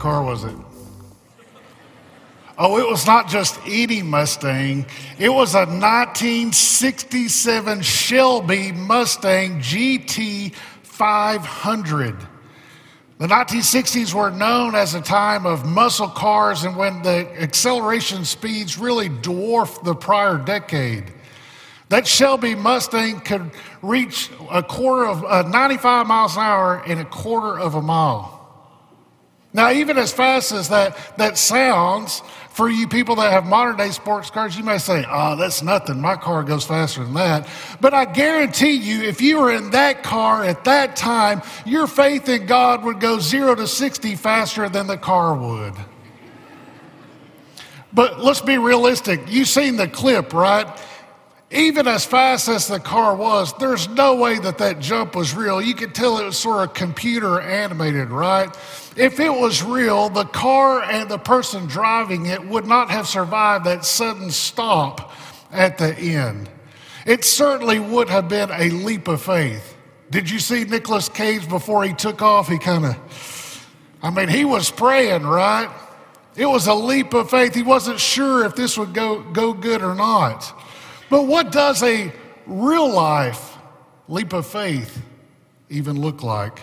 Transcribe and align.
car 0.00 0.24
was 0.24 0.42
it? 0.44 0.56
Oh, 2.58 2.78
it 2.78 2.88
was 2.88 3.06
not 3.06 3.28
just 3.28 3.60
any 3.66 4.02
Mustang. 4.02 4.86
It 5.18 5.28
was 5.28 5.54
a 5.54 5.66
1967 5.66 7.82
Shelby 7.82 8.72
Mustang 8.72 9.60
GT 9.60 10.54
500. 10.82 12.16
The 13.18 13.26
1960s 13.26 14.14
were 14.14 14.30
known 14.30 14.74
as 14.74 14.94
a 14.94 15.02
time 15.02 15.44
of 15.46 15.66
muscle 15.66 16.08
cars 16.08 16.64
and 16.64 16.76
when 16.76 17.02
the 17.02 17.30
acceleration 17.40 18.24
speeds 18.24 18.78
really 18.78 19.10
dwarfed 19.10 19.84
the 19.84 19.94
prior 19.94 20.38
decade. 20.38 21.12
That 21.90 22.06
Shelby 22.06 22.54
Mustang 22.54 23.20
could 23.20 23.50
reach 23.82 24.30
a 24.50 24.62
quarter 24.62 25.06
of 25.06 25.22
uh, 25.24 25.42
95 25.48 26.06
miles 26.06 26.36
an 26.36 26.42
hour 26.42 26.82
in 26.86 26.98
a 26.98 27.04
quarter 27.04 27.58
of 27.58 27.74
a 27.74 27.82
mile. 27.82 28.39
Now, 29.52 29.72
even 29.72 29.98
as 29.98 30.12
fast 30.12 30.52
as 30.52 30.68
that, 30.68 30.96
that 31.16 31.36
sounds, 31.36 32.22
for 32.50 32.68
you 32.68 32.86
people 32.86 33.16
that 33.16 33.32
have 33.32 33.46
modern 33.46 33.76
day 33.76 33.90
sports 33.90 34.30
cars, 34.30 34.56
you 34.56 34.62
may 34.62 34.78
say, 34.78 35.04
oh, 35.08 35.34
that's 35.34 35.62
nothing. 35.62 36.00
My 36.00 36.14
car 36.14 36.44
goes 36.44 36.64
faster 36.64 37.02
than 37.02 37.14
that. 37.14 37.48
But 37.80 37.92
I 37.92 38.04
guarantee 38.04 38.74
you, 38.74 39.02
if 39.02 39.20
you 39.20 39.40
were 39.40 39.52
in 39.52 39.70
that 39.70 40.04
car 40.04 40.44
at 40.44 40.64
that 40.64 40.94
time, 40.94 41.42
your 41.66 41.88
faith 41.88 42.28
in 42.28 42.46
God 42.46 42.84
would 42.84 43.00
go 43.00 43.18
zero 43.18 43.54
to 43.56 43.66
60 43.66 44.14
faster 44.16 44.68
than 44.68 44.86
the 44.86 44.98
car 44.98 45.34
would. 45.34 45.74
But 47.92 48.20
let's 48.20 48.40
be 48.40 48.56
realistic. 48.56 49.20
You've 49.26 49.48
seen 49.48 49.76
the 49.76 49.88
clip, 49.88 50.32
right? 50.32 50.68
Even 51.50 51.88
as 51.88 52.04
fast 52.04 52.48
as 52.48 52.68
the 52.68 52.78
car 52.78 53.16
was, 53.16 53.52
there's 53.54 53.88
no 53.88 54.14
way 54.14 54.38
that 54.38 54.58
that 54.58 54.78
jump 54.78 55.16
was 55.16 55.34
real. 55.34 55.60
You 55.60 55.74
could 55.74 55.94
tell 55.94 56.18
it 56.18 56.24
was 56.24 56.38
sort 56.38 56.68
of 56.68 56.74
computer 56.74 57.40
animated, 57.40 58.10
right? 58.10 58.48
If 58.96 59.18
it 59.18 59.32
was 59.32 59.60
real, 59.62 60.08
the 60.10 60.26
car 60.26 60.82
and 60.82 61.10
the 61.10 61.18
person 61.18 61.66
driving 61.66 62.26
it 62.26 62.46
would 62.46 62.66
not 62.66 62.90
have 62.90 63.08
survived 63.08 63.64
that 63.64 63.84
sudden 63.84 64.30
stop 64.30 65.12
at 65.50 65.76
the 65.78 65.92
end. 65.96 66.48
It 67.04 67.24
certainly 67.24 67.80
would 67.80 68.08
have 68.08 68.28
been 68.28 68.50
a 68.52 68.70
leap 68.70 69.08
of 69.08 69.20
faith. 69.20 69.76
Did 70.10 70.30
you 70.30 70.38
see 70.38 70.64
Nicolas 70.64 71.08
Cage 71.08 71.48
before 71.48 71.82
he 71.82 71.94
took 71.94 72.22
off? 72.22 72.46
He 72.46 72.58
kind 72.58 72.84
of, 72.84 73.68
I 74.02 74.10
mean, 74.10 74.28
he 74.28 74.44
was 74.44 74.70
praying, 74.70 75.24
right? 75.24 75.68
It 76.36 76.46
was 76.46 76.68
a 76.68 76.74
leap 76.74 77.12
of 77.12 77.30
faith. 77.30 77.54
He 77.54 77.62
wasn't 77.62 77.98
sure 77.98 78.44
if 78.44 78.54
this 78.54 78.78
would 78.78 78.94
go, 78.94 79.20
go 79.20 79.52
good 79.52 79.82
or 79.82 79.96
not. 79.96 80.52
But 81.10 81.26
what 81.26 81.52
does 81.52 81.82
a 81.82 82.12
real 82.46 82.88
life 82.88 83.58
leap 84.08 84.32
of 84.32 84.46
faith 84.46 85.02
even 85.68 86.00
look 86.00 86.22
like? 86.22 86.60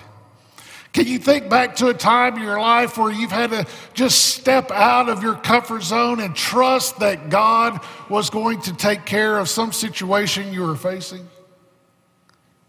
Can 0.93 1.05
you 1.05 1.19
think 1.19 1.47
back 1.49 1.75
to 1.75 1.89
a 1.89 1.93
time 1.93 2.37
in 2.37 2.43
your 2.43 2.59
life 2.59 2.97
where 2.97 3.11
you've 3.11 3.29
had 3.29 3.51
to 3.51 3.67
just 3.93 4.33
step 4.33 4.71
out 4.71 5.09
of 5.09 5.21
your 5.21 5.35
comfort 5.35 5.83
zone 5.83 6.19
and 6.19 6.35
trust 6.35 6.99
that 7.01 7.29
God 7.29 7.79
was 8.09 8.31
going 8.31 8.61
to 8.61 8.73
take 8.73 9.05
care 9.05 9.37
of 9.37 9.47
some 9.47 9.71
situation 9.71 10.51
you 10.51 10.63
were 10.63 10.75
facing? 10.75 11.27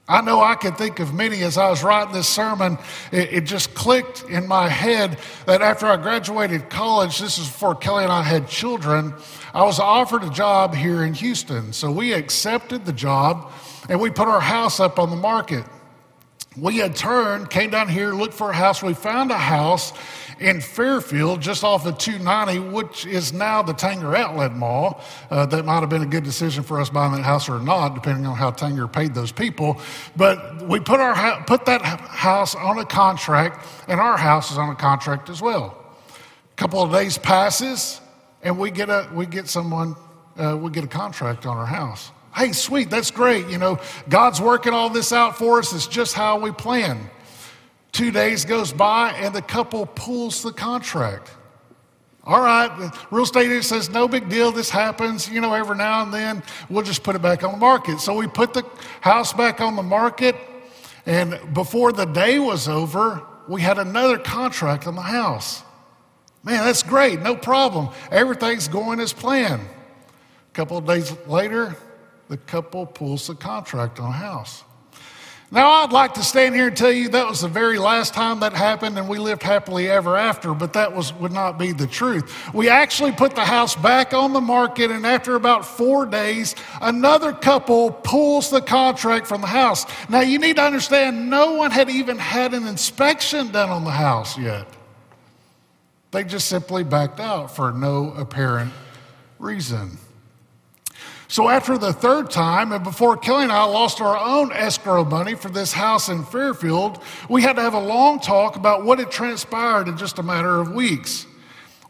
I 0.08 0.22
know 0.22 0.40
I 0.42 0.54
could 0.54 0.78
think 0.78 1.00
of 1.00 1.12
many 1.12 1.42
as 1.42 1.58
I 1.58 1.68
was 1.68 1.84
writing 1.84 2.14
this 2.14 2.26
sermon. 2.26 2.78
It, 3.12 3.32
it, 3.32 3.40
just 3.44 3.74
clicked 3.74 4.24
in 4.24 4.48
my 4.48 4.66
head 4.68 5.18
that 5.44 5.60
after 5.60 5.86
I 5.86 5.98
graduated 5.98 6.70
college, 6.70 7.18
this 7.18 7.36
is 7.36 7.46
before 7.46 7.74
Kelly 7.74 8.04
and 8.04 8.12
I 8.12 8.22
had 8.22 8.48
children, 8.48 9.12
I 9.52 9.64
was 9.64 9.78
offered 9.78 10.24
a 10.24 10.30
job 10.30 10.74
here 10.74 11.04
in 11.04 11.12
Houston. 11.12 11.74
So 11.74 11.90
we 11.90 12.14
accepted 12.14 12.86
the 12.86 12.92
job 12.92 13.52
and 13.90 14.00
we 14.00 14.08
put 14.08 14.28
our 14.28 14.40
house 14.40 14.80
up 14.80 14.98
on 14.98 15.10
the 15.10 15.16
market. 15.16 15.64
We 16.60 16.78
had 16.78 16.96
turned, 16.96 17.50
came 17.50 17.70
down 17.70 17.88
here, 17.88 18.12
looked 18.12 18.34
for 18.34 18.50
a 18.50 18.54
house. 18.54 18.82
We 18.82 18.94
found 18.94 19.30
a 19.30 19.38
house 19.38 19.92
in 20.40 20.60
Fairfield, 20.60 21.40
just 21.40 21.62
off 21.62 21.86
of 21.86 21.98
290, 21.98 22.70
which 22.70 23.06
is 23.06 23.32
now 23.32 23.62
the 23.62 23.74
Tanger 23.74 24.16
Outlet 24.16 24.54
Mall. 24.54 25.00
Uh, 25.30 25.46
that 25.46 25.64
might 25.64 25.80
have 25.80 25.88
been 25.88 26.02
a 26.02 26.06
good 26.06 26.24
decision 26.24 26.62
for 26.62 26.80
us 26.80 26.90
buying 26.90 27.12
that 27.12 27.22
house 27.22 27.48
or 27.48 27.60
not, 27.60 27.94
depending 27.94 28.26
on 28.26 28.36
how 28.36 28.50
Tanger 28.50 28.92
paid 28.92 29.14
those 29.14 29.32
people. 29.32 29.80
But 30.16 30.62
we 30.62 30.80
put, 30.80 31.00
our, 31.00 31.44
put 31.44 31.64
that 31.66 31.82
house 31.82 32.54
on 32.54 32.78
a 32.78 32.84
contract, 32.84 33.66
and 33.86 34.00
our 34.00 34.16
house 34.16 34.50
is 34.50 34.58
on 34.58 34.70
a 34.70 34.76
contract 34.76 35.28
as 35.28 35.40
well. 35.40 35.76
A 36.52 36.56
couple 36.56 36.82
of 36.82 36.92
days 36.92 37.18
passes, 37.18 38.00
and 38.42 38.58
we 38.58 38.70
get, 38.70 38.88
a, 38.88 39.08
we 39.12 39.26
get 39.26 39.48
someone, 39.48 39.96
uh, 40.36 40.56
we 40.56 40.70
get 40.70 40.84
a 40.84 40.88
contract 40.88 41.46
on 41.46 41.56
our 41.56 41.66
house. 41.66 42.10
Hey, 42.34 42.52
sweet, 42.52 42.90
that's 42.90 43.10
great. 43.10 43.48
You 43.48 43.58
know, 43.58 43.80
God's 44.08 44.40
working 44.40 44.72
all 44.72 44.90
this 44.90 45.12
out 45.12 45.36
for 45.36 45.58
us. 45.58 45.72
It's 45.72 45.86
just 45.86 46.14
how 46.14 46.38
we 46.38 46.52
plan. 46.52 47.10
Two 47.92 48.10
days 48.10 48.44
goes 48.44 48.72
by 48.72 49.10
and 49.12 49.34
the 49.34 49.42
couple 49.42 49.86
pulls 49.86 50.42
the 50.42 50.52
contract. 50.52 51.32
All 52.24 52.40
right, 52.42 52.68
the 52.78 52.94
real 53.10 53.24
estate 53.24 53.46
agent 53.46 53.64
says, 53.64 53.88
no 53.88 54.06
big 54.06 54.28
deal, 54.28 54.52
this 54.52 54.68
happens, 54.68 55.30
you 55.30 55.40
know, 55.40 55.54
every 55.54 55.76
now 55.76 56.02
and 56.02 56.12
then, 56.12 56.42
we'll 56.68 56.84
just 56.84 57.02
put 57.02 57.16
it 57.16 57.22
back 57.22 57.42
on 57.42 57.52
the 57.52 57.58
market. 57.58 58.00
So 58.00 58.14
we 58.14 58.26
put 58.26 58.52
the 58.52 58.66
house 59.00 59.32
back 59.32 59.62
on 59.62 59.76
the 59.76 59.82
market, 59.82 60.36
and 61.06 61.40
before 61.54 61.90
the 61.90 62.04
day 62.04 62.38
was 62.38 62.68
over, 62.68 63.22
we 63.48 63.62
had 63.62 63.78
another 63.78 64.18
contract 64.18 64.86
on 64.86 64.94
the 64.94 65.00
house. 65.00 65.62
Man, 66.44 66.62
that's 66.66 66.82
great, 66.82 67.20
no 67.22 67.34
problem. 67.34 67.88
Everything's 68.10 68.68
going 68.68 69.00
as 69.00 69.14
planned. 69.14 69.62
A 69.62 70.52
couple 70.52 70.76
of 70.76 70.84
days 70.84 71.16
later, 71.26 71.76
the 72.28 72.36
couple 72.36 72.86
pulls 72.86 73.26
the 73.26 73.34
contract 73.34 73.98
on 73.98 74.10
a 74.10 74.12
house. 74.12 74.64
Now, 75.50 75.70
I'd 75.70 75.92
like 75.92 76.12
to 76.14 76.22
stand 76.22 76.54
here 76.54 76.66
and 76.66 76.76
tell 76.76 76.92
you 76.92 77.08
that 77.08 77.26
was 77.26 77.40
the 77.40 77.48
very 77.48 77.78
last 77.78 78.12
time 78.12 78.40
that 78.40 78.52
happened 78.52 78.98
and 78.98 79.08
we 79.08 79.18
lived 79.18 79.42
happily 79.42 79.88
ever 79.88 80.14
after, 80.14 80.52
but 80.52 80.74
that 80.74 80.94
was, 80.94 81.14
would 81.14 81.32
not 81.32 81.58
be 81.58 81.72
the 81.72 81.86
truth. 81.86 82.52
We 82.52 82.68
actually 82.68 83.12
put 83.12 83.34
the 83.34 83.46
house 83.46 83.74
back 83.74 84.12
on 84.12 84.34
the 84.34 84.42
market, 84.42 84.90
and 84.90 85.06
after 85.06 85.36
about 85.36 85.64
four 85.64 86.04
days, 86.04 86.54
another 86.82 87.32
couple 87.32 87.90
pulls 87.90 88.50
the 88.50 88.60
contract 88.60 89.26
from 89.26 89.40
the 89.40 89.46
house. 89.46 89.86
Now, 90.10 90.20
you 90.20 90.38
need 90.38 90.56
to 90.56 90.62
understand, 90.62 91.30
no 91.30 91.54
one 91.54 91.70
had 91.70 91.88
even 91.88 92.18
had 92.18 92.52
an 92.52 92.66
inspection 92.66 93.50
done 93.50 93.70
on 93.70 93.84
the 93.84 93.90
house 93.90 94.36
yet. 94.36 94.68
They 96.10 96.24
just 96.24 96.48
simply 96.48 96.84
backed 96.84 97.20
out 97.20 97.56
for 97.56 97.72
no 97.72 98.12
apparent 98.18 98.72
reason. 99.38 99.96
So 101.30 101.50
after 101.50 101.76
the 101.76 101.92
third 101.92 102.30
time, 102.30 102.72
and 102.72 102.82
before 102.82 103.14
Kelly 103.18 103.42
and 103.42 103.52
I 103.52 103.64
lost 103.64 104.00
our 104.00 104.16
own 104.16 104.50
escrow 104.50 105.04
money 105.04 105.34
for 105.34 105.50
this 105.50 105.74
house 105.74 106.08
in 106.08 106.24
Fairfield, 106.24 107.02
we 107.28 107.42
had 107.42 107.56
to 107.56 107.62
have 107.62 107.74
a 107.74 107.80
long 107.80 108.18
talk 108.18 108.56
about 108.56 108.82
what 108.84 108.98
had 108.98 109.10
transpired 109.10 109.88
in 109.88 109.98
just 109.98 110.18
a 110.18 110.22
matter 110.22 110.58
of 110.58 110.72
weeks. 110.72 111.26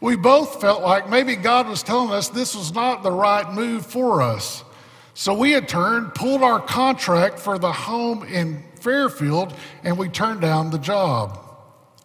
We 0.01 0.17
both 0.17 0.59
felt 0.59 0.81
like 0.81 1.09
maybe 1.09 1.37
God 1.37 1.69
was 1.69 1.83
telling 1.83 2.11
us 2.11 2.27
this 2.27 2.53
was 2.53 2.73
not 2.73 3.01
the 3.01 3.11
right 3.11 3.49
move 3.53 3.85
for 3.85 4.21
us. 4.21 4.65
So 5.13 5.33
we 5.33 5.51
had 5.51 5.69
turned, 5.69 6.15
pulled 6.15 6.43
our 6.43 6.59
contract 6.59 7.39
for 7.39 7.57
the 7.57 7.71
home 7.71 8.23
in 8.23 8.63
Fairfield, 8.81 9.53
and 9.85 9.97
we 9.97 10.09
turned 10.09 10.41
down 10.41 10.69
the 10.69 10.77
job. 10.77 11.39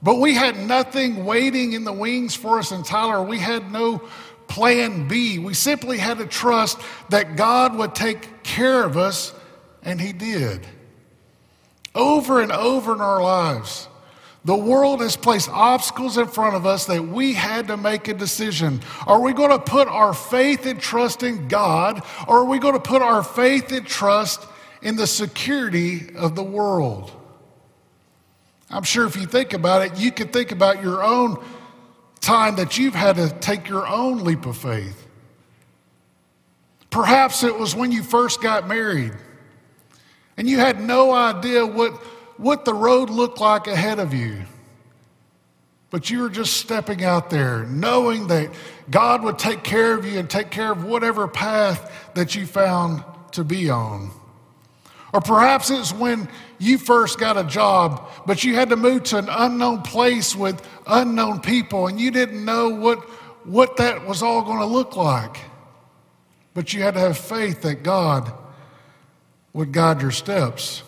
But 0.03 0.17
we 0.21 0.35
had 0.35 0.59
nothing 0.59 1.25
waiting 1.25 1.73
in 1.73 1.85
the 1.85 1.93
wings 1.93 2.35
for 2.35 2.59
us 2.59 2.71
in 2.73 2.83
Tyler. 2.83 3.23
We 3.23 3.39
had 3.39 3.73
no 3.73 4.03
plan 4.55 5.09
B. 5.09 5.41
We 5.41 5.53
simply 5.53 5.99
had 5.99 6.19
to 6.19 6.27
trust 6.27 6.79
that 7.09 7.35
God 7.35 7.77
would 7.77 7.93
take 7.93 8.45
care 8.45 8.85
of 8.85 8.97
us, 8.97 9.35
and 9.83 10.01
He 10.01 10.13
did. 10.13 10.65
Over 11.93 12.41
and 12.41 12.53
over 12.53 12.95
in 12.95 13.01
our 13.01 13.21
lives, 13.21 13.89
the 14.45 14.55
world 14.55 15.01
has 15.01 15.17
placed 15.17 15.49
obstacles 15.51 16.19
in 16.19 16.29
front 16.29 16.55
of 16.55 16.67
us 16.67 16.87
that 16.87 17.03
we 17.03 17.33
had 17.33 17.67
to 17.67 17.77
make 17.77 18.07
a 18.07 18.15
decision. 18.15 18.81
Are 19.09 19.21
we 19.21 19.33
going 19.33 19.51
to 19.51 19.59
put 19.59 19.89
our 19.89 20.15
faith 20.15 20.67
and 20.67 20.81
trust 20.81 21.25
in 21.25 21.49
God, 21.49 22.05
or 22.29 22.39
are 22.39 22.45
we 22.45 22.61
going 22.61 22.75
to 22.75 22.81
put 22.81 23.03
our 23.03 23.25
faith 23.25 23.73
and 23.73 23.85
trust 23.85 24.47
in 24.83 24.95
the 24.95 25.09
security 25.09 26.15
of 26.15 26.37
the 26.37 26.45
world? 26.45 27.11
I'm 28.71 28.85
sure 28.85 29.05
if 29.05 29.17
you 29.17 29.27
think 29.27 29.53
about 29.53 29.83
it, 29.83 29.99
you 29.99 30.13
can 30.13 30.29
think 30.29 30.53
about 30.53 30.81
your 30.81 31.03
own 31.03 31.43
time 32.25 32.57
that 32.57 32.79
you've 32.79 32.95
had 32.95 33.17
to 33.17 33.29
take 33.41 33.69
your 33.69 33.87
own 33.87 34.25
leap 34.25 34.47
of 34.47 34.57
faith. 34.57 35.07
Perhaps 36.91 37.43
it 37.43 37.59
was 37.59 37.75
when 37.75 37.93
you 37.93 38.03
first 38.03 38.41
got 38.41 38.67
married 38.67 39.13
and 40.37 40.49
you 40.49 40.59
had 40.59 40.81
no 40.81 41.13
idea 41.13 41.65
what, 41.67 41.93
what 42.39 42.65
the 42.65 42.75
road 42.75 43.11
looked 43.11 43.41
like 43.41 43.67
ahead 43.67 43.99
of 43.99 44.15
you. 44.15 44.43
But 45.91 46.11
you 46.11 46.21
were 46.21 46.29
just 46.29 46.57
stepping 46.57 47.05
out 47.05 47.31
there, 47.31 47.65
knowing 47.67 48.27
that 48.29 48.51
God 48.91 49.23
would 49.23 49.39
take 49.39 49.63
care 49.63 49.95
of 49.95 50.05
you 50.05 50.19
and 50.19 50.29
take 50.29 50.51
care 50.51 50.73
of 50.73 50.85
whatever 50.85 51.29
path 51.29 52.11
that 52.15 52.35
you 52.35 52.47
found 52.47 53.05
to 53.33 53.45
be 53.45 53.71
on. 53.71 54.11
Or 55.13 55.21
perhaps 55.21 55.71
it's 55.71 55.93
when 55.93 56.29
you 56.59 56.79
first 56.79 57.19
got 57.19 57.37
a 57.37 57.45
job, 57.45 58.09
but 58.27 58.45
you 58.45 58.55
had 58.55 58.71
to 58.71 58.77
move 58.77 59.03
to 59.05 59.19
an 59.19 59.29
unknown 59.29 59.83
place 59.83 60.37
with 60.37 60.67
unknown 60.87 61.41
people 61.41 61.89
and 61.89 62.01
you 62.01 62.11
didn't 62.11 62.45
know 62.45 62.69
what, 62.69 62.99
what 63.45 63.77
that 63.79 64.07
was 64.07 64.23
all 64.23 64.43
going 64.43 64.61
to 64.61 64.67
look 64.67 64.97
like. 64.97 65.39
But 66.55 66.73
you 66.73 66.83
had 66.83 66.95
to 66.95 67.01
have 67.01 67.19
faith 67.19 67.63
that 67.63 67.83
God 67.83 68.33
would 69.53 69.73
guide 69.73 70.01
your 70.01 70.13
steps. 70.13 70.84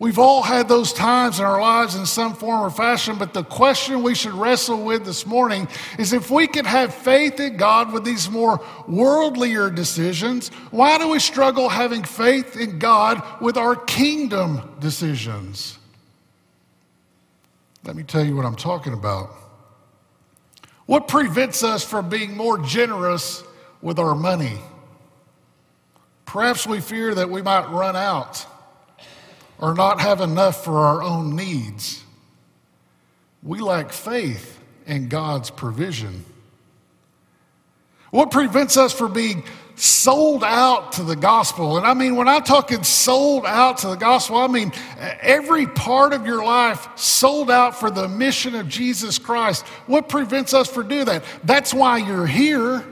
We've 0.00 0.18
all 0.18 0.42
had 0.42 0.68
those 0.68 0.92
times 0.92 1.38
in 1.38 1.44
our 1.44 1.60
lives 1.60 1.94
in 1.94 2.04
some 2.04 2.34
form 2.34 2.62
or 2.62 2.70
fashion, 2.70 3.16
but 3.16 3.32
the 3.32 3.44
question 3.44 4.02
we 4.02 4.16
should 4.16 4.32
wrestle 4.32 4.82
with 4.82 5.04
this 5.04 5.24
morning 5.24 5.68
is 5.98 6.12
if 6.12 6.30
we 6.30 6.48
can 6.48 6.64
have 6.64 6.92
faith 6.92 7.38
in 7.38 7.56
God 7.56 7.92
with 7.92 8.04
these 8.04 8.28
more 8.28 8.58
worldlier 8.88 9.72
decisions, 9.72 10.48
why 10.72 10.98
do 10.98 11.08
we 11.08 11.20
struggle 11.20 11.68
having 11.68 12.02
faith 12.02 12.56
in 12.56 12.80
God 12.80 13.22
with 13.40 13.56
our 13.56 13.76
kingdom 13.76 14.76
decisions? 14.80 15.78
Let 17.84 17.94
me 17.94 18.02
tell 18.02 18.24
you 18.24 18.34
what 18.34 18.46
I'm 18.46 18.56
talking 18.56 18.94
about. 18.94 19.30
What 20.86 21.06
prevents 21.06 21.62
us 21.62 21.84
from 21.84 22.08
being 22.08 22.36
more 22.36 22.58
generous 22.58 23.44
with 23.80 24.00
our 24.00 24.16
money? 24.16 24.58
Perhaps 26.26 26.66
we 26.66 26.80
fear 26.80 27.14
that 27.14 27.30
we 27.30 27.42
might 27.42 27.70
run 27.70 27.94
out 27.94 28.44
or 29.58 29.74
not 29.74 30.00
have 30.00 30.20
enough 30.20 30.64
for 30.64 30.78
our 30.78 31.02
own 31.02 31.36
needs. 31.36 32.02
We 33.42 33.60
lack 33.60 33.92
faith 33.92 34.60
in 34.86 35.08
God's 35.08 35.50
provision. 35.50 36.24
What 38.10 38.30
prevents 38.30 38.76
us 38.76 38.92
from 38.92 39.12
being 39.12 39.44
sold 39.76 40.44
out 40.44 40.92
to 40.92 41.02
the 41.02 41.16
gospel? 41.16 41.76
And 41.76 41.84
I 41.84 41.94
mean, 41.94 42.14
when 42.16 42.28
I'm 42.28 42.44
talking 42.44 42.84
sold 42.84 43.44
out 43.44 43.78
to 43.78 43.88
the 43.88 43.96
gospel, 43.96 44.36
I 44.36 44.46
mean 44.46 44.72
every 45.20 45.66
part 45.66 46.12
of 46.12 46.24
your 46.24 46.44
life 46.44 46.88
sold 46.96 47.50
out 47.50 47.78
for 47.78 47.90
the 47.90 48.08
mission 48.08 48.54
of 48.54 48.68
Jesus 48.68 49.18
Christ. 49.18 49.66
What 49.86 50.08
prevents 50.08 50.54
us 50.54 50.68
from 50.68 50.88
doing 50.88 51.06
that? 51.06 51.24
That's 51.42 51.74
why 51.74 51.98
you're 51.98 52.26
here. 52.26 52.84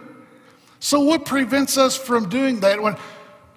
So, 0.81 1.01
what 1.01 1.25
prevents 1.25 1.79
us 1.79 1.97
from 1.97 2.29
doing 2.29 2.59
that? 2.61 2.83
When 2.83 2.97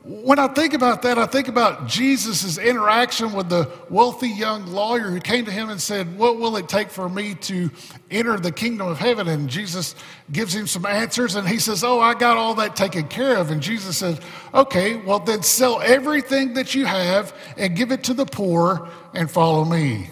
when 0.06 0.38
I 0.38 0.48
think 0.50 0.76
about 0.76 1.02
that, 1.02 1.18
I 1.18 1.26
think 1.26 1.48
about 1.48 1.88
Jesus' 1.88 2.60
interaction 2.60 3.34
with 3.34 3.50
the 3.50 3.72
wealthy 3.90 4.30
young 4.30 4.68
lawyer 4.68 5.10
who 5.10 5.20
came 5.20 5.46
to 5.46 5.52
him 5.52 5.72
and 5.72 5.82
said, 5.82 6.16
What 6.16 6.38
will 6.38 6.58
it 6.58 6.70
take 6.70 6.92
for 6.92 7.10
me 7.10 7.34
to 7.34 7.72
enter 8.12 8.38
the 8.38 8.52
kingdom 8.52 8.88
of 8.88 9.00
heaven? 9.00 9.28
And 9.28 9.50
Jesus 9.50 9.96
gives 10.32 10.54
him 10.54 10.68
some 10.68 10.86
answers 10.86 11.34
and 11.34 11.48
he 11.48 11.58
says, 11.58 11.84
Oh, 11.84 12.00
I 12.00 12.14
got 12.14 12.38
all 12.38 12.54
that 12.56 12.76
taken 12.76 13.08
care 13.08 13.38
of. 13.38 13.50
And 13.50 13.62
Jesus 13.62 13.98
says, 13.98 14.20
Okay, 14.54 14.98
well, 14.98 15.18
then 15.18 15.42
sell 15.42 15.82
everything 15.82 16.54
that 16.54 16.76
you 16.76 16.86
have 16.86 17.36
and 17.58 17.76
give 17.76 17.92
it 17.92 18.04
to 18.04 18.14
the 18.14 18.28
poor 18.28 18.88
and 19.16 19.30
follow 19.30 19.66
me. 19.66 20.12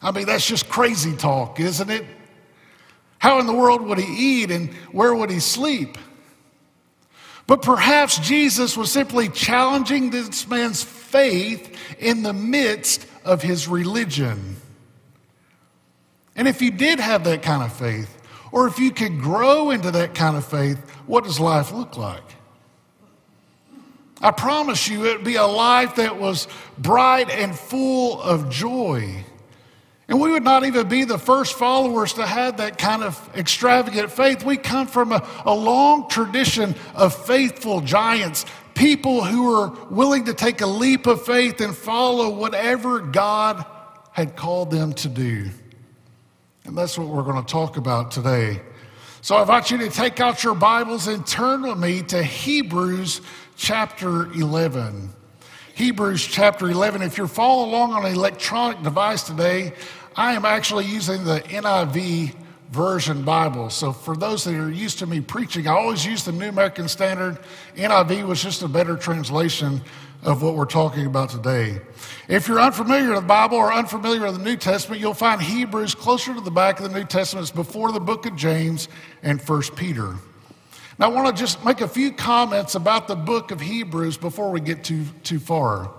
I 0.00 0.10
mean, 0.10 0.26
that's 0.26 0.46
just 0.46 0.68
crazy 0.68 1.14
talk, 1.14 1.60
isn't 1.60 1.88
it? 1.88 2.04
How 3.18 3.38
in 3.38 3.46
the 3.46 3.54
world 3.54 3.82
would 3.82 3.98
he 3.98 4.42
eat 4.42 4.50
and 4.50 4.74
where 4.90 5.14
would 5.14 5.30
he 5.30 5.38
sleep? 5.38 5.96
But 7.52 7.60
perhaps 7.60 8.18
Jesus 8.18 8.78
was 8.78 8.90
simply 8.90 9.28
challenging 9.28 10.08
this 10.08 10.48
man's 10.48 10.82
faith 10.82 11.76
in 11.98 12.22
the 12.22 12.32
midst 12.32 13.06
of 13.26 13.42
his 13.42 13.68
religion. 13.68 14.56
And 16.34 16.48
if 16.48 16.62
you 16.62 16.70
did 16.70 16.98
have 16.98 17.24
that 17.24 17.42
kind 17.42 17.62
of 17.62 17.70
faith, 17.70 18.22
or 18.52 18.68
if 18.68 18.78
you 18.78 18.90
could 18.90 19.20
grow 19.20 19.68
into 19.68 19.90
that 19.90 20.14
kind 20.14 20.34
of 20.34 20.46
faith, 20.46 20.78
what 21.04 21.24
does 21.24 21.38
life 21.38 21.72
look 21.72 21.98
like? 21.98 22.24
I 24.22 24.30
promise 24.30 24.88
you, 24.88 25.04
it 25.04 25.18
would 25.18 25.24
be 25.26 25.36
a 25.36 25.44
life 25.44 25.96
that 25.96 26.18
was 26.18 26.48
bright 26.78 27.28
and 27.28 27.54
full 27.54 28.18
of 28.22 28.48
joy. 28.48 29.26
And 30.08 30.20
we 30.20 30.30
would 30.30 30.42
not 30.42 30.64
even 30.64 30.88
be 30.88 31.04
the 31.04 31.18
first 31.18 31.54
followers 31.54 32.14
to 32.14 32.26
have 32.26 32.56
that 32.56 32.76
kind 32.76 33.02
of 33.02 33.30
extravagant 33.36 34.10
faith. 34.10 34.44
We 34.44 34.56
come 34.56 34.86
from 34.86 35.12
a, 35.12 35.26
a 35.44 35.54
long 35.54 36.08
tradition 36.08 36.74
of 36.94 37.14
faithful 37.26 37.80
giants, 37.80 38.44
people 38.74 39.24
who 39.24 39.54
are 39.54 39.68
willing 39.90 40.24
to 40.24 40.34
take 40.34 40.60
a 40.60 40.66
leap 40.66 41.06
of 41.06 41.24
faith 41.24 41.60
and 41.60 41.74
follow 41.74 42.30
whatever 42.30 42.98
God 43.00 43.64
had 44.10 44.36
called 44.36 44.70
them 44.70 44.92
to 44.94 45.08
do. 45.08 45.48
And 46.64 46.76
that's 46.76 46.98
what 46.98 47.08
we're 47.08 47.22
going 47.22 47.42
to 47.42 47.50
talk 47.50 47.76
about 47.76 48.10
today. 48.10 48.60
So 49.20 49.36
I 49.36 49.42
invite 49.42 49.70
you 49.70 49.78
to 49.78 49.88
take 49.88 50.20
out 50.20 50.42
your 50.42 50.54
Bibles 50.54 51.06
and 51.06 51.24
turn 51.26 51.62
with 51.62 51.78
me 51.78 52.02
to 52.02 52.22
Hebrews 52.22 53.20
chapter 53.56 54.32
11. 54.32 55.10
Hebrews 55.74 56.26
chapter 56.26 56.68
11. 56.68 57.00
If 57.00 57.16
you're 57.16 57.26
following 57.26 57.70
along 57.70 57.92
on 57.92 58.04
an 58.04 58.12
electronic 58.12 58.82
device 58.82 59.22
today, 59.22 59.72
I 60.14 60.34
am 60.34 60.44
actually 60.44 60.84
using 60.84 61.24
the 61.24 61.40
NIV 61.40 62.34
version 62.70 63.22
Bible. 63.22 63.70
So 63.70 63.90
for 63.90 64.14
those 64.14 64.44
that 64.44 64.54
are 64.54 64.70
used 64.70 64.98
to 64.98 65.06
me 65.06 65.22
preaching, 65.22 65.66
I 65.66 65.72
always 65.72 66.04
use 66.04 66.24
the 66.24 66.32
New 66.32 66.50
American 66.50 66.88
Standard. 66.88 67.38
NIV 67.74 68.26
was 68.26 68.42
just 68.42 68.62
a 68.62 68.68
better 68.68 68.96
translation 68.96 69.80
of 70.22 70.42
what 70.42 70.56
we're 70.56 70.66
talking 70.66 71.06
about 71.06 71.30
today. 71.30 71.80
If 72.28 72.48
you're 72.48 72.60
unfamiliar 72.60 73.08
with 73.08 73.20
the 73.20 73.26
Bible 73.26 73.56
or 73.56 73.72
unfamiliar 73.72 74.26
with 74.26 74.36
the 74.36 74.44
New 74.44 74.56
Testament, 74.56 75.00
you'll 75.00 75.14
find 75.14 75.40
Hebrews 75.40 75.94
closer 75.94 76.34
to 76.34 76.40
the 76.42 76.50
back 76.50 76.80
of 76.80 76.90
the 76.90 76.96
New 76.96 77.06
Testament. 77.06 77.44
It's 77.44 77.50
before 77.50 77.92
the 77.92 78.00
book 78.00 78.26
of 78.26 78.36
James 78.36 78.88
and 79.22 79.40
First 79.40 79.74
Peter. 79.74 80.16
I 81.02 81.08
want 81.08 81.34
to 81.34 81.40
just 81.40 81.64
make 81.64 81.80
a 81.80 81.88
few 81.88 82.12
comments 82.12 82.74
about 82.74 83.08
the 83.08 83.16
book 83.16 83.50
of 83.50 83.60
Hebrews 83.60 84.16
before 84.16 84.50
we 84.50 84.60
get 84.60 84.84
too, 84.84 85.04
too 85.22 85.38
far. 85.40 85.90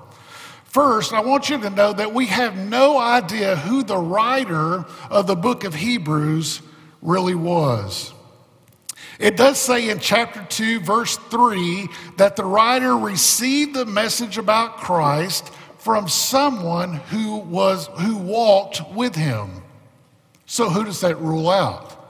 First, 0.66 1.14
I 1.14 1.22
want 1.22 1.50
you 1.50 1.60
to 1.60 1.70
know 1.70 1.94
that 1.94 2.14
we 2.14 2.26
have 2.28 2.58
no 2.58 2.98
idea 2.98 3.56
who 3.56 3.84
the 3.84 3.98
writer 3.98 4.86
of 5.10 5.28
the 5.28 5.36
book 5.36 5.66
of 5.66 5.76
Hebrews 5.76 6.62
really 7.02 7.36
was. 7.36 8.14
It 9.20 9.38
does 9.38 9.60
say 9.60 9.90
in 9.90 10.00
chapter 10.00 10.44
2, 10.50 10.80
verse 10.80 11.18
3, 11.18 11.88
that 12.18 12.36
the 12.36 12.46
writer 12.46 12.98
received 12.98 13.76
the 13.76 13.86
message 13.86 14.38
about 14.38 14.78
Christ 14.78 15.50
from 15.78 16.08
someone 16.08 16.94
who, 16.94 17.38
was, 17.38 17.88
who 18.00 18.18
walked 18.18 18.82
with 18.94 19.16
him. 19.16 19.62
So, 20.46 20.70
who 20.70 20.84
does 20.84 21.02
that 21.02 21.20
rule 21.20 21.50
out? 21.50 22.03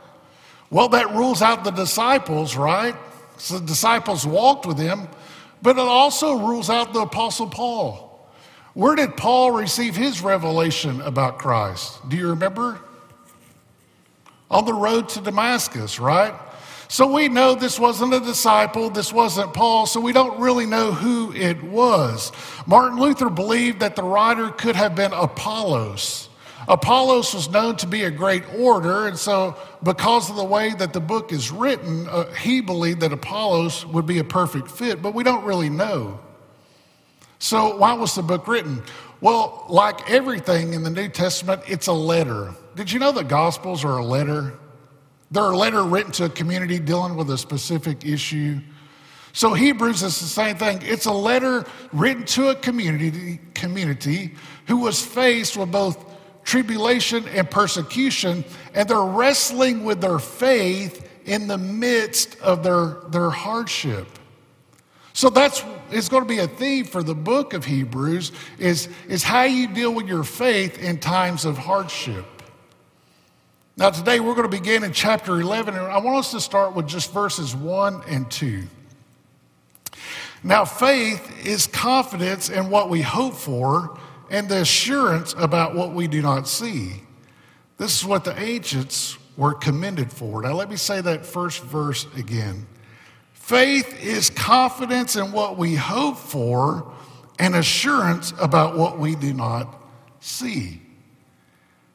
Well, 0.74 0.90
that 0.90 1.14
rules 1.14 1.44
out 1.44 1.64
the 1.64 1.70
disciples, 1.70 2.58
right? 2.58 2.96
So, 3.38 3.60
the 3.60 3.66
disciples 3.68 4.26
walked 4.26 4.66
with 4.66 4.80
him, 4.80 5.08
but 5.62 5.78
it 5.78 5.80
also 5.80 6.34
rules 6.34 6.68
out 6.68 6.94
the 6.94 7.02
Apostle 7.02 7.46
Paul. 7.48 8.28
Where 8.74 8.96
did 8.96 9.16
Paul 9.16 9.52
receive 9.52 9.96
his 9.96 10.22
revelation 10.22 11.00
about 11.02 11.38
Christ? 11.38 12.10
Do 12.10 12.18
you 12.18 12.30
remember? 12.30 12.80
On 14.50 14.66
the 14.66 14.74
road 14.74 15.10
to 15.10 15.22
Damascus, 15.22 16.00
right? 16.00 16.34
So 16.88 17.06
we 17.06 17.30
know 17.30 17.54
this 17.54 17.80
wasn't 17.80 18.16
a 18.16 18.20
disciple, 18.20 18.90
this 18.90 19.14
wasn't 19.14 19.54
Paul, 19.54 19.86
so 19.86 20.00
we 20.00 20.12
don't 20.12 20.40
really 20.40 20.66
know 20.66 20.92
who 20.92 21.32
it 21.34 21.62
was. 21.62 22.32
Martin 22.66 22.98
Luther 22.98 23.30
believed 23.30 23.82
that 23.82 23.96
the 23.96 24.04
writer 24.04 24.50
could 24.50 24.76
have 24.76 24.96
been 24.96 25.14
Apollos. 25.14 26.30
Apollos 26.68 27.34
was 27.34 27.50
known 27.50 27.76
to 27.78 27.88
be 27.88 28.04
a 28.04 28.12
great 28.12 28.44
orator, 28.56 29.08
and 29.08 29.18
so 29.18 29.58
because 29.84 30.30
of 30.30 30.36
the 30.36 30.44
way 30.44 30.74
that 30.74 30.94
the 30.94 31.00
book 31.00 31.32
is 31.32 31.52
written, 31.52 32.08
uh, 32.08 32.32
he 32.34 32.62
believed 32.62 33.02
that 33.02 33.12
Apollos 33.12 33.86
would 33.86 34.06
be 34.06 34.20
a 34.20 34.24
perfect 34.24 34.70
fit, 34.70 35.02
but 35.02 35.14
we 35.14 35.24
don't 35.24 35.44
really 35.44 35.70
know. 35.70 36.20
So, 37.40 37.76
why 37.76 37.92
was 37.94 38.16
the 38.16 38.24
book 38.24 38.48
written? 38.48 38.82
Well, 39.20 39.66
like 39.68 40.10
everything 40.10 40.74
in 40.74 40.84
the 40.84 40.90
New 40.90 41.10
Testament, 41.10 41.62
it's 41.68 41.88
a 41.88 41.94
letter. 41.94 42.54
Did 42.76 42.90
you 42.90 43.00
know 43.00 43.12
the 43.12 43.24
Gospels 43.24 43.84
are 43.84 43.98
a 43.98 44.06
letter? 44.06 44.54
They're 45.30 45.52
a 45.52 45.58
letter 45.58 45.84
written 45.84 46.14
to 46.14 46.26
a 46.26 46.30
community 46.30 46.80
dealing 46.80 47.18
with 47.18 47.30
a 47.30 47.38
specific 47.38 48.06
issue. 48.06 48.60
So, 49.34 49.54
Hebrews 49.54 50.04
is 50.04 50.20
the 50.22 50.28
same 50.28 50.56
thing. 50.56 50.80
It's 50.84 51.06
a 51.06 51.12
letter 51.12 51.66
written 51.92 52.24
to 52.28 52.50
a 52.50 52.56
community, 52.56 53.42
community 53.54 54.36
who 54.68 54.78
was 54.78 55.06
faced 55.06 55.58
with 55.58 55.70
both 55.70 56.13
tribulation 56.44 57.28
and 57.30 57.50
persecution, 57.50 58.44
and 58.74 58.88
they're 58.88 59.02
wrestling 59.02 59.84
with 59.84 60.02
their 60.02 60.20
faith 60.20 61.10
in 61.26 61.48
the 61.48 61.58
midst 61.58 62.40
of 62.42 62.64
their, 62.64 62.98
their 63.10 63.30
hardship. 63.30 64.08
So 65.14 65.30
that's 65.30 65.64
it's 65.92 66.10
going 66.10 66.24
to 66.24 66.28
be 66.28 66.40
a 66.40 66.48
theme 66.48 66.86
for 66.86 67.04
the 67.04 67.14
book 67.14 67.54
of 67.54 67.66
Hebrews 67.66 68.32
is, 68.58 68.90
is 69.08 69.24
how 69.24 69.44
you 69.44 69.68
deal 69.68 69.94
with 69.94 70.08
your 70.08 70.24
faith 70.24 70.82
in 70.82 71.00
times 71.00 71.46
of 71.46 71.58
hardship. 71.58 72.26
Now, 73.78 73.92
today 73.92 74.20
we're 74.20 74.36
going 74.36 74.50
to 74.50 74.58
begin 74.58 74.84
in 74.84 74.92
chapter 74.92 75.40
11, 75.40 75.76
and 75.76 75.86
I 75.86 75.98
want 76.00 76.18
us 76.18 76.32
to 76.32 76.42
start 76.42 76.76
with 76.76 76.88
just 76.88 77.12
verses 77.12 77.56
1 77.56 78.04
and 78.08 78.30
2. 78.30 78.64
Now, 80.44 80.66
faith 80.66 81.46
is 81.46 81.68
confidence 81.68 82.50
in 82.50 82.70
what 82.70 82.90
we 82.90 83.02
hope 83.02 83.36
for 83.36 84.00
and 84.30 84.50
the 84.50 84.62
assurance 84.62 85.34
about 85.38 85.76
what 85.76 85.94
we 85.94 86.08
do 86.08 86.22
not 86.22 86.48
see. 86.48 87.04
This 87.78 88.00
is 88.00 88.06
what 88.06 88.24
the 88.24 88.40
ancients 88.40 89.18
were 89.36 89.54
commended 89.54 90.12
for. 90.12 90.42
Now, 90.42 90.54
let 90.54 90.70
me 90.70 90.78
say 90.78 91.02
that 91.02 91.26
first 91.26 91.62
verse 91.64 92.06
again. 92.16 92.68
Faith 93.34 94.02
is 94.02 94.30
confidence 94.30 95.16
in 95.16 95.32
what 95.32 95.58
we 95.58 95.76
hope 95.76 96.18
for 96.18 96.92
and 97.40 97.56
assurance 97.56 98.34
about 98.40 98.78
what 98.78 99.00
we 99.00 99.16
do 99.16 99.34
not 99.34 99.82
see. 100.20 100.82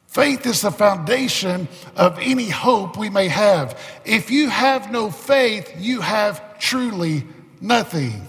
Faith 0.05 0.45
is 0.45 0.61
the 0.61 0.71
foundation 0.71 1.67
of 1.95 2.17
any 2.19 2.49
hope 2.49 2.97
we 2.97 3.09
may 3.09 3.27
have. 3.27 3.79
If 4.05 4.31
you 4.31 4.49
have 4.49 4.91
no 4.91 5.11
faith, 5.11 5.71
you 5.77 6.01
have 6.01 6.59
truly 6.59 7.25
nothing. 7.61 8.27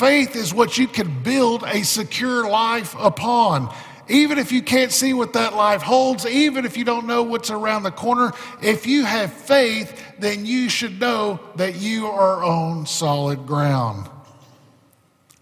Faith 0.00 0.34
is 0.34 0.54
what 0.54 0.78
you 0.78 0.88
can 0.88 1.22
build 1.22 1.62
a 1.62 1.82
secure 1.82 2.48
life 2.48 2.96
upon. 2.98 3.70
Even 4.08 4.38
if 4.38 4.50
you 4.50 4.62
can't 4.62 4.90
see 4.90 5.12
what 5.12 5.34
that 5.34 5.54
life 5.54 5.82
holds, 5.82 6.24
even 6.24 6.64
if 6.64 6.78
you 6.78 6.86
don't 6.86 7.06
know 7.06 7.22
what's 7.22 7.50
around 7.50 7.82
the 7.82 7.90
corner, 7.90 8.32
if 8.62 8.86
you 8.86 9.04
have 9.04 9.30
faith, 9.30 10.02
then 10.18 10.46
you 10.46 10.70
should 10.70 10.98
know 10.98 11.38
that 11.56 11.76
you 11.76 12.06
are 12.06 12.42
on 12.42 12.86
solid 12.86 13.46
ground. 13.46 14.08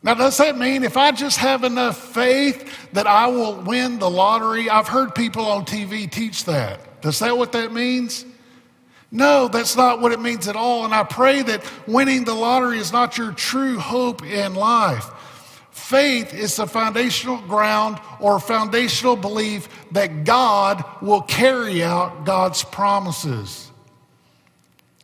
Now, 0.02 0.14
does 0.14 0.38
that 0.38 0.58
mean 0.58 0.82
if 0.82 0.96
I 0.96 1.12
just 1.12 1.38
have 1.38 1.62
enough 1.62 2.12
faith 2.12 2.90
that 2.94 3.06
I 3.06 3.28
will 3.28 3.60
win 3.60 4.00
the 4.00 4.10
lottery? 4.10 4.68
I've 4.68 4.88
heard 4.88 5.14
people 5.14 5.46
on 5.46 5.66
TV 5.66 6.10
teach 6.10 6.46
that. 6.46 7.00
Does 7.00 7.20
that 7.20 7.38
what 7.38 7.52
that 7.52 7.72
means? 7.72 8.24
No, 9.10 9.48
that's 9.48 9.76
not 9.76 10.00
what 10.00 10.12
it 10.12 10.20
means 10.20 10.48
at 10.48 10.56
all. 10.56 10.84
And 10.84 10.94
I 10.94 11.02
pray 11.02 11.42
that 11.42 11.64
winning 11.86 12.24
the 12.24 12.34
lottery 12.34 12.78
is 12.78 12.92
not 12.92 13.16
your 13.16 13.32
true 13.32 13.78
hope 13.78 14.22
in 14.24 14.54
life. 14.54 15.10
Faith 15.70 16.34
is 16.34 16.56
the 16.56 16.66
foundational 16.66 17.38
ground 17.42 17.98
or 18.20 18.38
foundational 18.38 19.16
belief 19.16 19.68
that 19.92 20.24
God 20.24 20.84
will 21.00 21.22
carry 21.22 21.82
out 21.82 22.26
God's 22.26 22.62
promises. 22.64 23.70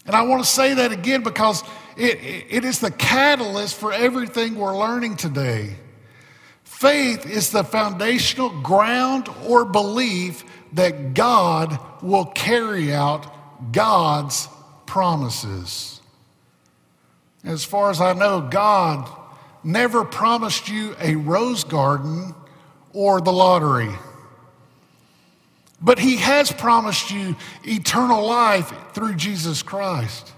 And 0.05 0.15
I 0.15 0.23
want 0.23 0.45
to 0.45 0.51
say 0.51 0.75
that 0.75 0.93
again 0.93 1.23
because 1.23 1.63
it, 1.97 2.19
it 2.51 2.65
is 2.65 2.81
the 2.81 2.91
catalyst 2.91 3.77
for 3.77 3.93
everything 3.93 4.57
we're 4.57 4.77
learning 4.77 5.17
today. 5.17 5.77
Faith 6.65 7.25
is 7.25 7.51
the 7.51 7.65
foundational 7.65 8.51
ground 8.61 9.31
or 9.47 9.65
belief 9.65 10.45
that 10.75 11.15
God 11.15 11.79
will 12.03 12.27
carry 12.27 12.93
out 12.93 13.34
God's 13.73 14.49
promises. 14.87 16.01
As 17.45 17.65
far 17.65 17.91
as 17.91 18.01
I 18.01 18.13
know, 18.13 18.41
God 18.41 19.09
never 19.63 20.05
promised 20.05 20.69
you 20.69 20.95
a 21.01 21.17
rose 21.17 21.65
garden 21.65 22.35
or 22.93 23.21
the 23.21 23.33
lottery. 23.33 23.91
But 25.81 25.99
He 25.99 26.17
has 26.17 26.51
promised 26.51 27.11
you 27.11 27.37
eternal 27.65 28.27
life 28.27 28.73
through 28.95 29.15
Jesus 29.15 29.63
Christ. 29.63 30.33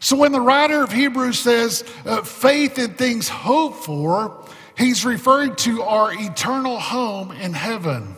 So 0.00 0.16
when 0.16 0.32
the 0.32 0.40
writer 0.40 0.82
of 0.82 0.92
Hebrews 0.92 1.38
says 1.38 1.84
uh, 2.04 2.22
faith 2.22 2.78
in 2.78 2.94
things 2.94 3.28
hoped 3.28 3.84
for, 3.84 4.44
he's 4.76 5.04
referring 5.04 5.56
to 5.56 5.82
our 5.82 6.12
eternal 6.12 6.78
home 6.78 7.32
in 7.32 7.52
heaven. 7.52 8.16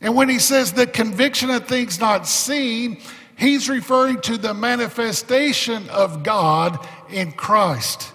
And 0.00 0.14
when 0.14 0.28
he 0.28 0.38
says 0.38 0.72
the 0.72 0.86
conviction 0.86 1.50
of 1.50 1.66
things 1.66 1.98
not 1.98 2.26
seen, 2.26 3.00
he's 3.36 3.68
referring 3.68 4.20
to 4.22 4.38
the 4.38 4.54
manifestation 4.54 5.88
of 5.90 6.22
God 6.22 6.86
in 7.10 7.32
Christ. 7.32 8.12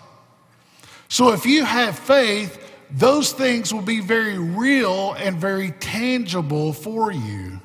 So 1.10 1.34
if 1.34 1.46
you 1.46 1.66
have 1.66 1.98
faith, 2.00 2.60
those 2.90 3.34
things 3.34 3.74
will 3.74 3.82
be 3.82 4.00
very 4.00 4.38
real 4.38 5.14
and 5.14 5.38
very 5.38 5.72
tangible 5.72 6.74
for 6.74 7.12
you. 7.12 7.60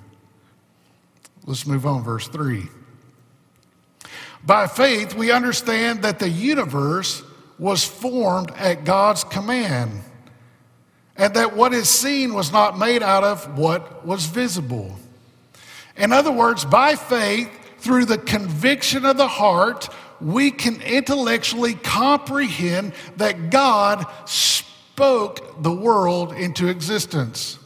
Let's 1.44 1.66
move 1.66 1.86
on, 1.86 2.02
verse 2.02 2.28
3. 2.28 2.64
By 4.44 4.66
faith, 4.66 5.14
we 5.14 5.30
understand 5.30 6.02
that 6.02 6.18
the 6.18 6.28
universe 6.28 7.22
was 7.58 7.84
formed 7.84 8.50
at 8.52 8.84
God's 8.84 9.24
command, 9.24 10.02
and 11.18 11.34
that 11.34 11.56
what 11.56 11.74
is 11.74 11.88
seen 11.88 12.32
was 12.32 12.52
not 12.52 12.78
made 12.78 13.02
out 13.02 13.24
of 13.24 13.58
what 13.58 14.06
was 14.06 14.26
visible. 14.26 14.96
In 15.96 16.12
other 16.12 16.30
words, 16.30 16.64
by 16.64 16.94
faith, 16.94 17.50
through 17.78 18.04
the 18.04 18.18
conviction 18.18 19.04
of 19.04 19.16
the 19.16 19.28
heart, 19.28 19.88
we 20.20 20.50
can 20.50 20.80
intellectually 20.82 21.74
comprehend 21.74 22.92
that 23.16 23.50
God 23.50 24.06
spoke 24.24 25.62
the 25.62 25.72
world 25.72 26.32
into 26.32 26.68
existence. 26.68 27.58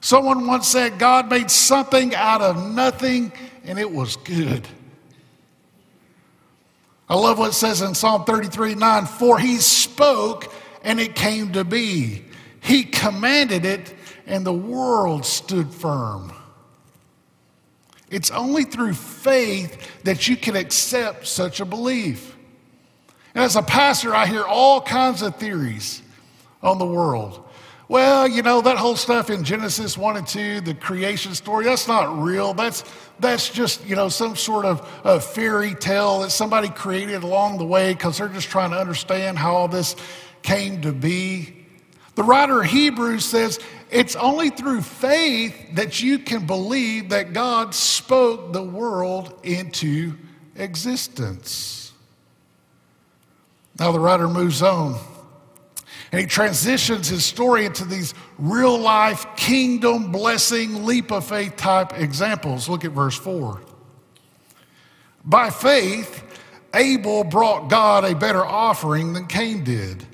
Someone 0.00 0.46
once 0.46 0.68
said, 0.68 0.98
God 0.98 1.30
made 1.30 1.50
something 1.50 2.14
out 2.14 2.40
of 2.40 2.72
nothing, 2.72 3.32
and 3.64 3.78
it 3.78 3.90
was 3.90 4.16
good. 4.16 4.66
I 7.08 7.14
love 7.14 7.38
what 7.38 7.50
it 7.50 7.54
says 7.54 7.82
in 7.82 7.94
Psalm 7.94 8.24
33 8.24 8.74
9 8.74 9.06
For 9.06 9.38
he 9.38 9.58
spoke 9.58 10.52
and 10.82 11.00
it 11.00 11.14
came 11.14 11.52
to 11.52 11.64
be. 11.64 12.24
He 12.60 12.84
commanded 12.84 13.64
it 13.64 13.94
and 14.26 14.46
the 14.46 14.52
world 14.52 15.26
stood 15.26 15.72
firm. 15.72 16.32
It's 18.10 18.30
only 18.30 18.64
through 18.64 18.94
faith 18.94 20.02
that 20.04 20.28
you 20.28 20.36
can 20.36 20.54
accept 20.54 21.26
such 21.26 21.60
a 21.60 21.64
belief. 21.64 22.36
And 23.34 23.42
as 23.42 23.56
a 23.56 23.62
pastor, 23.62 24.14
I 24.14 24.26
hear 24.26 24.44
all 24.44 24.80
kinds 24.82 25.22
of 25.22 25.36
theories 25.36 26.02
on 26.62 26.78
the 26.78 26.86
world. 26.86 27.42
Well, 27.88 28.28
you 28.28 28.42
know, 28.42 28.60
that 28.60 28.76
whole 28.76 28.96
stuff 28.96 29.28
in 29.28 29.44
Genesis 29.44 29.98
1 29.98 30.16
and 30.16 30.26
2, 30.26 30.60
the 30.62 30.74
creation 30.74 31.34
story, 31.34 31.64
that's 31.64 31.88
not 31.88 32.22
real. 32.22 32.54
That's, 32.54 32.84
that's 33.18 33.50
just, 33.50 33.86
you 33.86 33.96
know, 33.96 34.08
some 34.08 34.36
sort 34.36 34.64
of 34.64 34.88
a 35.04 35.20
fairy 35.20 35.74
tale 35.74 36.20
that 36.20 36.30
somebody 36.30 36.68
created 36.68 37.22
along 37.22 37.58
the 37.58 37.66
way 37.66 37.92
because 37.92 38.18
they're 38.18 38.28
just 38.28 38.48
trying 38.48 38.70
to 38.70 38.78
understand 38.78 39.38
how 39.38 39.54
all 39.54 39.68
this 39.68 39.96
came 40.42 40.82
to 40.82 40.92
be. 40.92 41.54
The 42.14 42.22
writer 42.22 42.62
of 42.62 42.66
Hebrews 42.66 43.24
says 43.24 43.58
it's 43.90 44.16
only 44.16 44.50
through 44.50 44.82
faith 44.82 45.74
that 45.74 46.02
you 46.02 46.18
can 46.18 46.46
believe 46.46 47.10
that 47.10 47.32
God 47.32 47.74
spoke 47.74 48.52
the 48.52 48.62
world 48.62 49.38
into 49.42 50.14
existence. 50.56 51.92
Now 53.78 53.92
the 53.92 54.00
writer 54.00 54.28
moves 54.28 54.62
on. 54.62 54.98
And 56.10 56.20
he 56.20 56.26
transitions 56.26 57.08
his 57.08 57.24
story 57.24 57.64
into 57.64 57.86
these 57.86 58.12
real 58.38 58.78
life, 58.78 59.24
kingdom 59.34 60.12
blessing, 60.12 60.84
leap 60.84 61.10
of 61.10 61.26
faith 61.26 61.56
type 61.56 61.98
examples. 61.98 62.68
Look 62.68 62.84
at 62.84 62.92
verse 62.92 63.16
4. 63.16 63.62
By 65.24 65.48
faith, 65.48 66.22
Abel 66.74 67.24
brought 67.24 67.68
God 67.68 68.04
a 68.04 68.14
better 68.14 68.44
offering 68.44 69.14
than 69.14 69.26
Cain 69.26 69.64
did. 69.64 70.06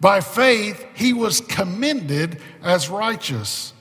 By 0.00 0.20
faith, 0.20 0.86
he 0.94 1.12
was 1.12 1.40
commended 1.40 2.40
as 2.62 2.88
righteous 2.88 3.72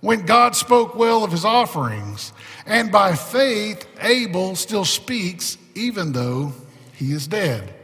when 0.00 0.24
God 0.24 0.56
spoke 0.56 0.94
well 0.94 1.24
of 1.24 1.32
his 1.32 1.44
offerings. 1.44 2.32
And 2.64 2.90
by 2.90 3.14
faith, 3.14 3.86
Abel 4.00 4.56
still 4.56 4.84
speaks 4.84 5.58
even 5.74 6.12
though 6.12 6.52
he 6.94 7.12
is 7.12 7.26
dead. 7.26 7.74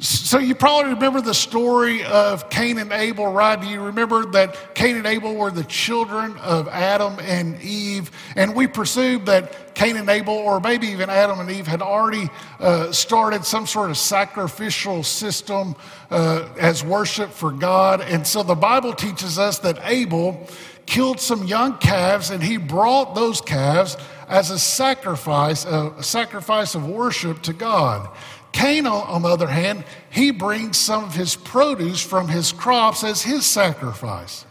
So 0.00 0.38
you 0.38 0.56
probably 0.56 0.92
remember 0.92 1.20
the 1.20 1.34
story 1.34 2.02
of 2.02 2.50
Cain 2.50 2.78
and 2.78 2.92
Abel, 2.92 3.32
right? 3.32 3.60
Do 3.60 3.68
you 3.68 3.80
remember 3.80 4.26
that 4.32 4.74
Cain 4.74 4.96
and 4.96 5.06
Abel 5.06 5.36
were 5.36 5.52
the 5.52 5.62
children 5.62 6.36
of 6.38 6.66
Adam 6.66 7.16
and 7.20 7.62
Eve? 7.62 8.10
And 8.34 8.56
we 8.56 8.66
presume 8.66 9.24
that 9.26 9.76
Cain 9.76 9.96
and 9.96 10.08
Abel, 10.08 10.34
or 10.34 10.58
maybe 10.58 10.88
even 10.88 11.10
Adam 11.10 11.38
and 11.38 11.48
Eve, 11.48 11.68
had 11.68 11.80
already 11.80 12.28
uh, 12.58 12.90
started 12.90 13.44
some 13.44 13.68
sort 13.68 13.88
of 13.88 13.96
sacrificial 13.96 15.04
system 15.04 15.76
uh, 16.10 16.48
as 16.58 16.84
worship 16.84 17.30
for 17.30 17.52
God. 17.52 18.00
And 18.00 18.26
so 18.26 18.42
the 18.42 18.56
Bible 18.56 18.94
teaches 18.94 19.38
us 19.38 19.60
that 19.60 19.78
Abel 19.84 20.48
killed 20.86 21.20
some 21.20 21.46
young 21.46 21.78
calves 21.78 22.30
and 22.30 22.42
he 22.42 22.56
brought 22.56 23.14
those 23.14 23.40
calves 23.40 23.96
as 24.28 24.50
a 24.50 24.58
sacrifice, 24.58 25.64
a 25.64 26.02
sacrifice 26.02 26.74
of 26.74 26.88
worship 26.88 27.42
to 27.42 27.52
God. 27.52 28.08
Cain, 28.54 28.86
on 28.86 29.22
the 29.22 29.28
other 29.28 29.48
hand, 29.48 29.84
he 30.10 30.30
brings 30.30 30.78
some 30.78 31.02
of 31.02 31.14
his 31.14 31.34
produce 31.34 32.00
from 32.00 32.28
his 32.28 32.52
crops 32.52 33.02
as 33.02 33.20
his 33.20 33.44
sacrifice. 33.44 34.46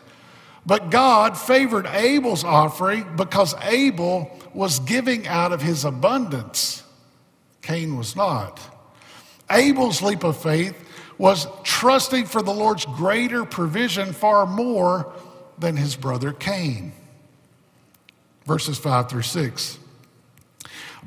But 0.66 0.92
God 0.92 1.38
favored 1.38 1.88
Abel's 1.88 2.44
offering 2.44 3.16
because 3.16 3.56
Abel 3.64 4.30
was 4.54 4.80
giving 4.80 5.26
out 5.26 5.54
of 5.54 5.62
his 5.62 5.86
abundance. 5.86 6.84
Cain 7.62 7.96
was 7.96 8.14
not. 8.14 8.60
Abel's 9.50 10.02
leap 10.02 10.26
of 10.26 10.36
faith 10.36 10.78
was 11.18 11.48
trusting 11.64 12.26
for 12.26 12.42
the 12.42 12.54
Lord's 12.54 12.86
greater 12.86 13.46
provision 13.46 14.12
far 14.12 14.46
more 14.46 15.14
than 15.58 15.78
his 15.78 15.96
brother 15.96 16.34
Cain. 16.34 16.92
Verses 18.46 18.78
5 18.78 19.10
through 19.10 19.22
6. 19.22 19.80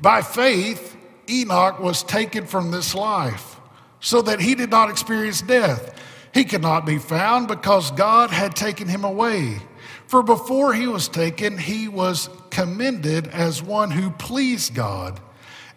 By 0.01 0.23
faith, 0.23 0.96
Enoch 1.29 1.79
was 1.79 2.03
taken 2.03 2.45
from 2.45 2.71
this 2.71 2.95
life 2.95 3.59
so 3.99 4.21
that 4.21 4.39
he 4.39 4.55
did 4.55 4.69
not 4.69 4.89
experience 4.89 5.41
death. 5.41 6.01
He 6.33 6.43
could 6.43 6.61
not 6.61 6.85
be 6.85 6.97
found 6.97 7.47
because 7.47 7.91
God 7.91 8.29
had 8.29 8.55
taken 8.55 8.87
him 8.87 9.03
away. 9.03 9.59
For 10.07 10.23
before 10.23 10.73
he 10.73 10.87
was 10.87 11.07
taken, 11.07 11.57
he 11.57 11.87
was 11.87 12.29
commended 12.49 13.27
as 13.27 13.61
one 13.61 13.91
who 13.91 14.11
pleased 14.11 14.73
God. 14.73 15.19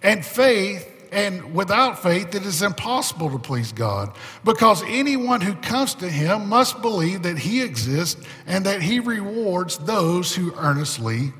And 0.02 0.24
faith, 0.24 0.86
and 1.12 1.54
without 1.54 2.00
faith, 2.00 2.34
it 2.34 2.44
is 2.44 2.62
impossible 2.62 3.30
to 3.30 3.38
please 3.38 3.72
God, 3.72 4.14
because 4.44 4.82
anyone 4.86 5.40
who 5.40 5.54
comes 5.54 5.94
to 5.94 6.08
him 6.08 6.48
must 6.48 6.80
believe 6.80 7.22
that 7.22 7.38
he 7.38 7.62
exists 7.62 8.22
and 8.46 8.64
that 8.66 8.82
he 8.82 9.00
rewards 9.00 9.78
those 9.78 10.34
who 10.34 10.54
earnestly 10.56 11.32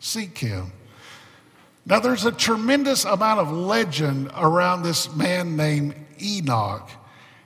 seek 0.00 0.36
him. 0.38 0.72
Now, 1.84 1.98
there's 1.98 2.24
a 2.24 2.32
tremendous 2.32 3.04
amount 3.04 3.40
of 3.40 3.50
legend 3.50 4.30
around 4.36 4.82
this 4.82 5.14
man 5.14 5.56
named 5.56 5.94
Enoch. 6.20 6.88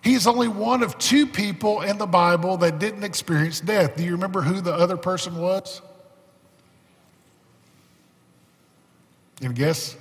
He's 0.03 0.27
only 0.27 0.47
one 0.47 0.83
of 0.83 0.99
two 0.99 1.27
people 1.27 1.81
in 1.81 1.99
the 1.99 2.07
Bible 2.07 2.59
that 2.59 2.79
didn't 2.79 3.03
experience 3.03 3.61
death. 3.61 3.97
Do 3.97 4.05
you 4.05 4.13
remember 4.13 4.43
who 4.43 4.61
the 4.61 4.75
other 4.75 4.97
person 4.97 5.37
was? 5.39 5.81
You 9.41 9.53
guess? 9.53 9.97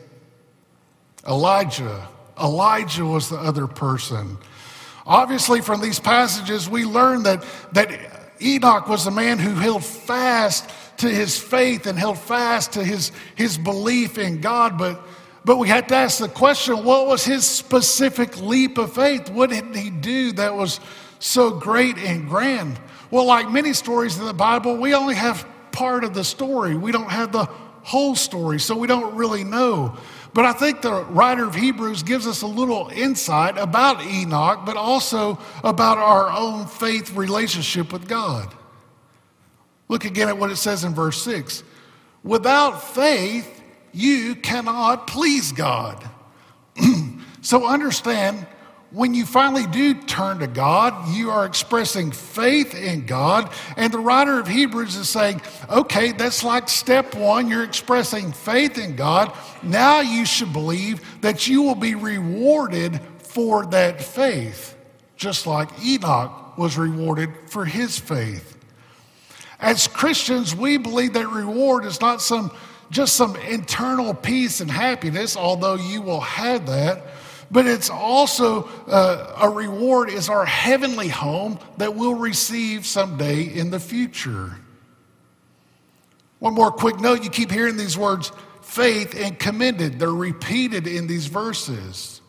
Elijah. 1.28 2.08
Elijah 2.40 3.06
was 3.06 3.30
the 3.30 3.38
other 3.38 3.68
person. 3.68 4.38
Obviously, 5.08 5.62
from 5.62 5.82
these 5.82 6.00
passages, 6.00 6.70
we 6.70 6.84
learn 6.86 7.24
that, 7.24 7.44
that 7.74 7.90
Enoch 8.42 8.88
was 8.88 9.08
a 9.08 9.12
man 9.12 9.40
who 9.40 9.56
held 9.56 9.84
fast 9.84 10.70
to 10.98 11.10
his 11.10 11.38
faith 11.38 11.86
and 11.86 11.98
held 11.98 12.18
fast 12.18 12.74
to 12.74 12.84
his, 12.84 13.12
his 13.36 13.58
belief 13.58 14.18
in 14.18 14.42
God. 14.42 14.78
But, 14.78 15.02
but 15.44 15.58
we 15.58 15.68
had 15.68 15.90
to 15.90 15.96
ask 15.96 16.20
the 16.20 16.28
question 16.28 16.84
what 16.84 17.08
was 17.08 17.24
his 17.24 17.46
specific 17.46 18.40
leap 18.42 18.78
of 18.78 18.94
faith? 18.94 19.30
What 19.30 19.50
did 19.50 19.76
he 19.76 19.90
do 19.90 20.32
that 20.34 20.56
was 20.56 20.80
so 21.20 21.52
great 21.52 21.98
and 21.98 22.28
grand? 22.28 22.80
Well, 23.12 23.26
like 23.26 23.52
many 23.52 23.74
stories 23.74 24.18
in 24.18 24.26
the 24.26 24.34
Bible, 24.34 24.78
we 24.78 24.94
only 24.94 25.16
have 25.16 25.48
part 25.72 26.04
of 26.04 26.14
the 26.14 26.24
story, 26.24 26.76
we 26.76 26.92
don't 26.92 27.12
have 27.12 27.32
the 27.32 27.46
whole 27.84 28.16
story, 28.16 28.60
so 28.60 28.76
we 28.76 28.88
don't 28.88 29.16
really 29.16 29.44
know. 29.44 29.96
But 30.34 30.46
I 30.46 30.54
think 30.54 30.82
the 30.82 31.04
writer 31.06 31.46
of 31.46 31.56
Hebrews 31.56 32.04
gives 32.04 32.28
us 32.28 32.42
a 32.42 32.48
little 32.48 32.90
insight 32.94 33.58
about 33.58 34.04
Enoch, 34.04 34.66
but 34.66 34.76
also 34.76 35.38
about 35.64 35.98
our 35.98 36.30
own 36.30 36.66
faith 36.66 37.16
relationship 37.16 37.94
with 37.94 38.08
God. 38.08 38.54
Look 39.88 40.06
again 40.06 40.28
at 40.28 40.38
what 40.38 40.52
it 40.52 40.56
says 40.56 40.84
in 40.84 40.94
verse 40.94 41.22
6. 41.22 41.64
Without 42.24 42.84
faith, 42.84 43.62
you 43.94 44.36
cannot 44.36 45.08
please 45.08 45.52
God. 45.52 46.04
so 47.42 47.66
understand 47.66 48.48
when 48.96 49.14
you 49.14 49.26
finally 49.26 49.68
do 49.68 49.94
turn 49.94 50.40
to 50.40 50.48
God, 50.48 51.10
you 51.14 51.30
are 51.30 51.46
expressing 51.46 52.12
faith 52.12 52.74
in 52.74 53.06
God. 53.06 53.52
And 53.76 53.94
the 53.94 54.00
writer 54.00 54.40
of 54.40 54.48
Hebrews 54.48 54.96
is 54.96 55.10
saying, 55.10 55.42
okay, 55.70 56.14
that's 56.14 56.44
like 56.44 56.70
step 56.70 57.14
one. 57.14 57.50
You're 57.50 57.66
expressing 57.66 58.32
faith 58.32 58.78
in 58.78 58.96
God. 58.96 59.36
Now 59.62 60.00
you 60.00 60.26
should 60.26 60.54
believe 60.54 61.22
that 61.22 61.46
you 61.46 61.62
will 61.62 61.76
be 61.76 61.96
rewarded 61.96 63.02
for 63.18 63.66
that 63.68 64.02
faith, 64.02 64.78
just 65.18 65.46
like 65.46 65.68
Enoch 65.84 66.58
was 66.58 66.78
rewarded 66.78 67.30
for 67.48 67.66
his 67.66 68.00
faith. 68.00 68.55
As 69.66 69.88
Christians, 69.88 70.56
we 70.56 70.78
believe 70.78 71.14
that 71.14 71.28
reward 71.28 71.84
is 71.84 72.00
not 72.00 72.22
some 72.22 72.52
just 72.92 73.16
some 73.16 73.36
internal 73.36 74.14
peace 74.14 74.62
and 74.62 74.70
happiness, 74.70 75.36
although 75.36 75.76
you 75.76 76.02
will 76.02 76.22
have 76.22 76.68
that 76.68 77.02
but 77.52 77.68
it's 77.68 77.90
also 77.90 78.64
uh, 78.88 79.36
a 79.42 79.50
reward 79.50 80.10
is 80.10 80.30
our 80.30 80.46
heavenly 80.46 81.08
home 81.08 81.60
that 81.78 81.96
we'll 81.96 82.16
receive 82.16 82.86
someday 82.86 83.44
in 83.44 83.70
the 83.70 83.80
future. 83.80 84.58
One 86.40 86.54
more 86.54 86.72
quick 86.72 87.00
note 87.00 87.24
you 87.24 87.30
keep 87.30 87.52
hearing 87.52 87.78
these 87.78 87.98
words 87.98 88.32
faith 88.62 89.16
and 89.16 89.38
commended, 89.38 90.00
they're 90.00 90.10
repeated 90.10 90.88
in 90.88 91.08
these 91.08 91.28
verses. 91.28 92.20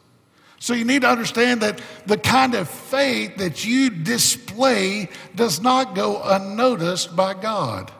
So 0.58 0.74
you 0.74 0.84
need 0.84 1.02
to 1.02 1.08
understand 1.08 1.60
that 1.62 1.80
the 2.06 2.16
kind 2.16 2.54
of 2.54 2.68
faith 2.68 3.36
that 3.36 3.64
you 3.64 3.90
display 3.90 5.08
does 5.34 5.60
not 5.60 5.94
go 5.94 6.22
unnoticed 6.22 7.14
by 7.14 7.34
God. 7.34 7.92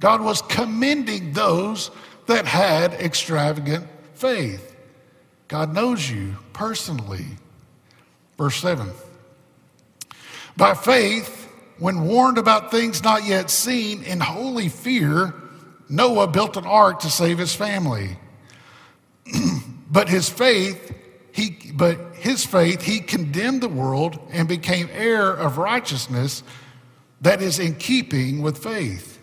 God 0.00 0.20
was 0.20 0.42
commending 0.42 1.32
those 1.32 1.90
that 2.26 2.46
had 2.46 2.94
extravagant 2.94 3.86
faith. 4.14 4.76
God 5.48 5.72
knows 5.72 6.10
you 6.10 6.36
personally. 6.52 7.26
Verse 8.36 8.56
7 8.56 8.90
By 10.56 10.74
faith, 10.74 11.48
when 11.78 12.04
warned 12.04 12.38
about 12.38 12.70
things 12.70 13.02
not 13.02 13.24
yet 13.24 13.50
seen, 13.50 14.02
in 14.02 14.20
holy 14.20 14.68
fear, 14.68 15.34
Noah 15.88 16.28
built 16.28 16.56
an 16.56 16.64
ark 16.64 17.00
to 17.00 17.10
save 17.10 17.38
his 17.38 17.54
family. 17.54 18.16
but 19.90 20.08
his 20.08 20.28
faith, 20.28 20.93
he, 21.34 21.72
but 21.74 21.98
his 22.14 22.46
faith, 22.46 22.82
he 22.82 23.00
condemned 23.00 23.60
the 23.60 23.68
world 23.68 24.20
and 24.30 24.46
became 24.46 24.88
heir 24.92 25.32
of 25.32 25.58
righteousness 25.58 26.44
that 27.22 27.42
is 27.42 27.58
in 27.58 27.74
keeping 27.74 28.40
with 28.40 28.56
faith. 28.56 29.18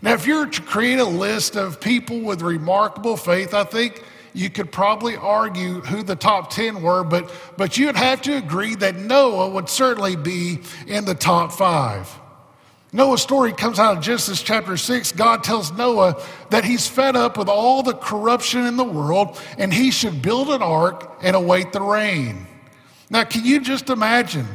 Now, 0.00 0.12
if 0.12 0.28
you 0.28 0.36
were 0.36 0.46
to 0.46 0.62
create 0.62 1.00
a 1.00 1.04
list 1.04 1.56
of 1.56 1.80
people 1.80 2.20
with 2.20 2.40
remarkable 2.40 3.16
faith, 3.16 3.52
I 3.52 3.64
think 3.64 4.00
you 4.32 4.48
could 4.48 4.70
probably 4.70 5.16
argue 5.16 5.80
who 5.80 6.04
the 6.04 6.14
top 6.14 6.50
10 6.50 6.82
were, 6.82 7.02
but, 7.02 7.34
but 7.56 7.76
you'd 7.76 7.96
have 7.96 8.22
to 8.22 8.36
agree 8.36 8.76
that 8.76 8.94
Noah 8.94 9.48
would 9.50 9.68
certainly 9.68 10.14
be 10.14 10.60
in 10.86 11.04
the 11.04 11.16
top 11.16 11.50
five. 11.50 12.16
Noah's 12.94 13.22
story 13.22 13.52
comes 13.52 13.80
out 13.80 13.96
of 13.96 14.04
Genesis 14.04 14.40
chapter 14.40 14.76
6. 14.76 15.10
God 15.12 15.42
tells 15.42 15.72
Noah 15.72 16.22
that 16.50 16.64
he's 16.64 16.86
fed 16.86 17.16
up 17.16 17.36
with 17.36 17.48
all 17.48 17.82
the 17.82 17.92
corruption 17.92 18.66
in 18.66 18.76
the 18.76 18.84
world 18.84 19.36
and 19.58 19.74
he 19.74 19.90
should 19.90 20.22
build 20.22 20.48
an 20.48 20.62
ark 20.62 21.18
and 21.20 21.34
await 21.34 21.72
the 21.72 21.80
rain. 21.80 22.46
Now, 23.10 23.24
can 23.24 23.44
you 23.44 23.60
just 23.60 23.90
imagine 23.90 24.46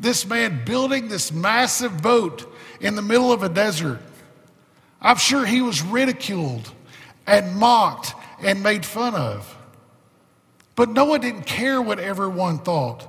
this 0.00 0.24
man 0.24 0.64
building 0.64 1.08
this 1.08 1.32
massive 1.32 2.00
boat 2.00 2.50
in 2.80 2.96
the 2.96 3.02
middle 3.02 3.30
of 3.30 3.42
a 3.42 3.50
desert? 3.50 4.00
I'm 4.98 5.18
sure 5.18 5.44
he 5.44 5.60
was 5.60 5.82
ridiculed 5.82 6.72
and 7.26 7.54
mocked 7.56 8.14
and 8.42 8.62
made 8.62 8.86
fun 8.86 9.14
of. 9.14 9.54
But 10.76 10.88
Noah 10.88 11.18
didn't 11.18 11.44
care 11.44 11.82
what 11.82 11.98
everyone 11.98 12.58
thought. 12.60 13.06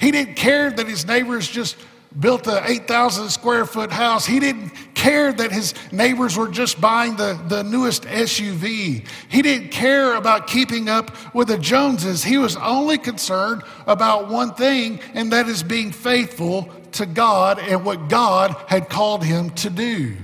He 0.00 0.10
didn't 0.10 0.34
care 0.34 0.68
that 0.68 0.88
his 0.88 1.06
neighbors 1.06 1.46
just 1.46 1.76
built 2.18 2.46
an 2.46 2.62
8,000 2.64 3.28
square 3.30 3.66
foot 3.66 3.92
house. 3.92 4.26
He 4.26 4.40
didn't 4.40 4.70
care 4.94 5.32
that 5.32 5.52
his 5.52 5.74
neighbors 5.92 6.36
were 6.36 6.48
just 6.48 6.80
buying 6.80 7.16
the, 7.16 7.38
the 7.48 7.62
newest 7.62 8.04
SUV. 8.04 9.06
He 9.28 9.42
didn't 9.42 9.68
care 9.68 10.14
about 10.14 10.46
keeping 10.46 10.88
up 10.88 11.34
with 11.34 11.48
the 11.48 11.58
Joneses. 11.58 12.24
He 12.24 12.38
was 12.38 12.56
only 12.56 12.98
concerned 12.98 13.62
about 13.86 14.28
one 14.28 14.54
thing, 14.54 15.00
and 15.14 15.32
that 15.32 15.48
is 15.48 15.62
being 15.62 15.92
faithful 15.92 16.70
to 16.92 17.06
God 17.06 17.58
and 17.58 17.84
what 17.84 18.08
God 18.08 18.56
had 18.66 18.88
called 18.88 19.22
him 19.22 19.50
to 19.50 19.70
do. 19.70 20.16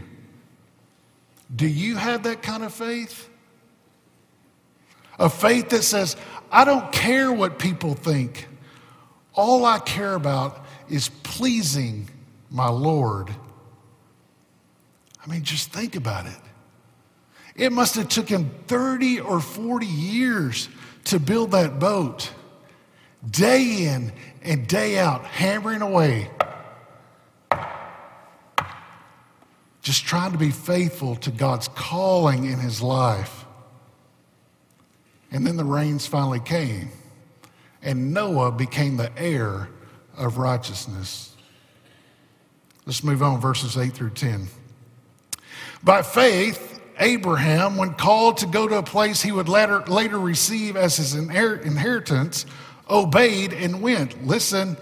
Do 1.55 1.67
you 1.67 1.97
have 1.97 2.23
that 2.23 2.43
kind 2.43 2.65
of 2.65 2.73
faith? 2.73 3.29
A 5.19 5.29
faith 5.29 5.69
that 5.69 5.83
says, 5.83 6.17
I 6.51 6.65
don't 6.65 6.91
care 6.91 7.31
what 7.31 7.59
people 7.59 7.95
think. 7.95 8.49
All 9.35 9.65
I 9.65 9.79
care 9.79 10.15
about 10.15 10.62
is 10.89 11.09
pleasing 11.23 12.09
my 12.51 12.69
Lord. 12.69 13.35
I 15.25 15.31
mean, 15.31 15.43
just 15.43 15.73
think 15.73 15.97
about 15.97 16.27
it. 16.27 16.39
It 17.55 17.73
must 17.73 17.95
have 17.97 18.09
taken 18.09 18.51
30 18.67 19.21
or 19.21 19.41
40 19.41 19.87
years 19.87 20.69
to 21.05 21.21
build 21.21 21.53
that 21.53 21.79
boat, 21.79 22.31
day 23.29 23.87
in 23.87 24.13
and 24.43 24.67
day 24.67 24.99
out, 24.99 25.25
hammering 25.25 25.83
away, 25.83 26.31
just 29.83 30.05
trying 30.05 30.33
to 30.33 30.39
be 30.39 30.51
faithful 30.51 31.17
to 31.17 31.31
God's 31.31 31.69
calling 31.69 32.45
in 32.45 32.59
his 32.59 32.81
life. 32.81 33.45
And 35.31 35.47
then 35.47 35.57
the 35.57 35.65
rains 35.65 36.07
finally 36.07 36.41
came, 36.41 36.91
and 37.83 38.13
Noah 38.15 38.53
became 38.53 38.97
the 38.97 39.11
heir 39.19 39.69
of 40.17 40.39
righteousness. 40.39 41.35
Let's 42.87 43.05
move 43.05 43.23
on, 43.23 43.41
verses 43.41 43.77
8 43.77 43.93
through 43.93 44.11
10. 44.11 44.49
By 45.85 46.03
faith, 46.03 46.81
Abraham, 46.99 47.77
when 47.77 47.95
called 47.95 48.39
to 48.39 48.47
go 48.47 48.69
to 48.69 48.79
a 48.79 48.83
place 48.83 49.23
he 49.23 49.33
would 49.33 49.49
later, 49.49 49.81
later 49.87 50.19
receive 50.19 50.77
as 50.77 50.97
his 50.97 51.15
inheritance, 51.15 52.47
obeyed 52.89 53.53
and 53.53 53.83
went. 53.83 54.27
Listen, 54.27 54.77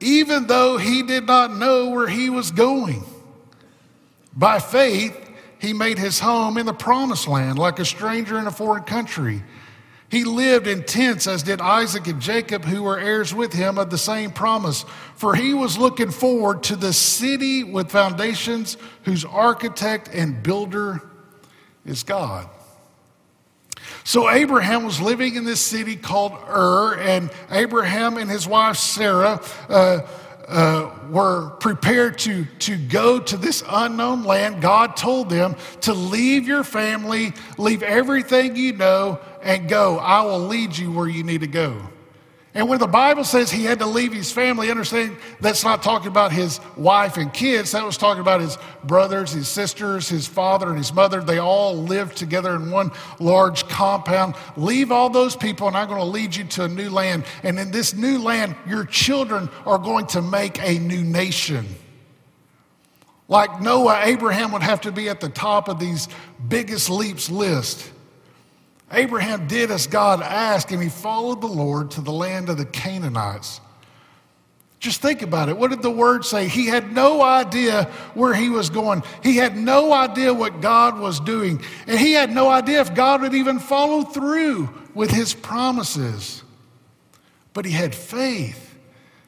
even 0.00 0.46
though 0.46 0.78
he 0.78 1.02
did 1.02 1.26
not 1.26 1.54
know 1.54 1.90
where 1.90 2.08
he 2.08 2.28
was 2.28 2.50
going. 2.50 3.04
By 4.34 4.58
faith, 4.58 5.18
he 5.58 5.72
made 5.72 5.98
his 5.98 6.18
home 6.18 6.58
in 6.58 6.66
the 6.66 6.72
promised 6.72 7.28
land 7.28 7.58
like 7.58 7.78
a 7.78 7.84
stranger 7.84 8.38
in 8.38 8.46
a 8.46 8.50
foreign 8.50 8.82
country 8.82 9.42
he 10.12 10.24
lived 10.24 10.66
in 10.66 10.84
tents, 10.84 11.26
as 11.26 11.42
did 11.42 11.62
Isaac 11.62 12.06
and 12.06 12.20
Jacob, 12.20 12.66
who 12.66 12.82
were 12.82 12.98
heirs 12.98 13.34
with 13.34 13.54
him 13.54 13.78
of 13.78 13.88
the 13.88 13.96
same 13.96 14.30
promise. 14.30 14.84
For 15.16 15.34
he 15.34 15.54
was 15.54 15.78
looking 15.78 16.10
forward 16.10 16.64
to 16.64 16.76
the 16.76 16.92
city 16.92 17.64
with 17.64 17.90
foundations, 17.90 18.76
whose 19.04 19.24
architect 19.24 20.10
and 20.12 20.42
builder 20.42 21.00
is 21.86 22.02
God. 22.02 22.46
So 24.04 24.28
Abraham 24.28 24.84
was 24.84 25.00
living 25.00 25.36
in 25.36 25.46
this 25.46 25.62
city 25.62 25.96
called 25.96 26.34
Ur, 26.46 26.94
and 26.96 27.30
Abraham 27.50 28.18
and 28.18 28.30
his 28.30 28.46
wife 28.46 28.76
Sarah. 28.76 29.40
Uh, 29.66 30.00
uh, 30.52 30.90
were 31.10 31.50
prepared 31.60 32.18
to, 32.18 32.44
to 32.60 32.76
go 32.76 33.18
to 33.18 33.36
this 33.36 33.64
unknown 33.68 34.24
land, 34.24 34.60
God 34.60 34.96
told 34.96 35.30
them 35.30 35.56
to 35.82 35.94
leave 35.94 36.46
your 36.46 36.62
family, 36.62 37.32
leave 37.58 37.82
everything 37.82 38.54
you 38.56 38.74
know, 38.74 39.18
and 39.42 39.68
go. 39.68 39.98
I 39.98 40.22
will 40.22 40.40
lead 40.40 40.76
you 40.76 40.92
where 40.92 41.08
you 41.08 41.24
need 41.24 41.40
to 41.40 41.46
go. 41.46 41.88
And 42.54 42.68
when 42.68 42.78
the 42.78 42.86
Bible 42.86 43.24
says 43.24 43.50
he 43.50 43.64
had 43.64 43.78
to 43.78 43.86
leave 43.86 44.12
his 44.12 44.30
family, 44.30 44.70
understand 44.70 45.16
that's 45.40 45.64
not 45.64 45.82
talking 45.82 46.08
about 46.08 46.32
his 46.32 46.60
wife 46.76 47.16
and 47.16 47.32
kids. 47.32 47.72
That 47.72 47.84
was 47.84 47.96
talking 47.96 48.20
about 48.20 48.42
his 48.42 48.58
brothers, 48.84 49.32
his 49.32 49.48
sisters, 49.48 50.06
his 50.10 50.26
father, 50.26 50.68
and 50.68 50.76
his 50.76 50.92
mother. 50.92 51.22
They 51.22 51.38
all 51.38 51.74
lived 51.74 52.14
together 52.14 52.54
in 52.54 52.70
one 52.70 52.90
large 53.18 53.66
compound. 53.68 54.34
Leave 54.58 54.92
all 54.92 55.08
those 55.08 55.34
people, 55.34 55.66
and 55.66 55.74
I'm 55.74 55.88
going 55.88 56.00
to 56.00 56.04
lead 56.04 56.36
you 56.36 56.44
to 56.44 56.64
a 56.64 56.68
new 56.68 56.90
land. 56.90 57.24
And 57.42 57.58
in 57.58 57.70
this 57.70 57.94
new 57.94 58.18
land, 58.18 58.54
your 58.68 58.84
children 58.84 59.48
are 59.64 59.78
going 59.78 60.06
to 60.08 60.20
make 60.20 60.62
a 60.62 60.78
new 60.78 61.02
nation. 61.02 61.66
Like 63.28 63.62
Noah, 63.62 64.02
Abraham 64.04 64.52
would 64.52 64.62
have 64.62 64.82
to 64.82 64.92
be 64.92 65.08
at 65.08 65.20
the 65.20 65.30
top 65.30 65.68
of 65.68 65.78
these 65.78 66.06
biggest 66.48 66.90
leaps 66.90 67.30
list. 67.30 67.90
Abraham 68.92 69.48
did 69.48 69.70
as 69.70 69.86
God 69.86 70.20
asked, 70.22 70.70
and 70.70 70.82
he 70.82 70.90
followed 70.90 71.40
the 71.40 71.46
Lord 71.46 71.92
to 71.92 72.02
the 72.02 72.12
land 72.12 72.48
of 72.48 72.58
the 72.58 72.66
Canaanites. 72.66 73.60
Just 74.80 75.00
think 75.00 75.22
about 75.22 75.48
it. 75.48 75.56
What 75.56 75.70
did 75.70 75.80
the 75.80 75.90
word 75.90 76.24
say? 76.24 76.48
He 76.48 76.66
had 76.66 76.92
no 76.92 77.22
idea 77.22 77.84
where 78.14 78.34
he 78.34 78.50
was 78.50 78.68
going. 78.68 79.04
He 79.22 79.36
had 79.36 79.56
no 79.56 79.92
idea 79.92 80.34
what 80.34 80.60
God 80.60 80.98
was 80.98 81.20
doing. 81.20 81.62
And 81.86 81.98
he 81.98 82.12
had 82.12 82.32
no 82.32 82.50
idea 82.50 82.80
if 82.80 82.92
God 82.92 83.22
would 83.22 83.32
even 83.32 83.60
follow 83.60 84.02
through 84.02 84.68
with 84.92 85.10
his 85.10 85.34
promises. 85.34 86.42
But 87.54 87.64
he 87.64 87.70
had 87.70 87.94
faith 87.94 88.76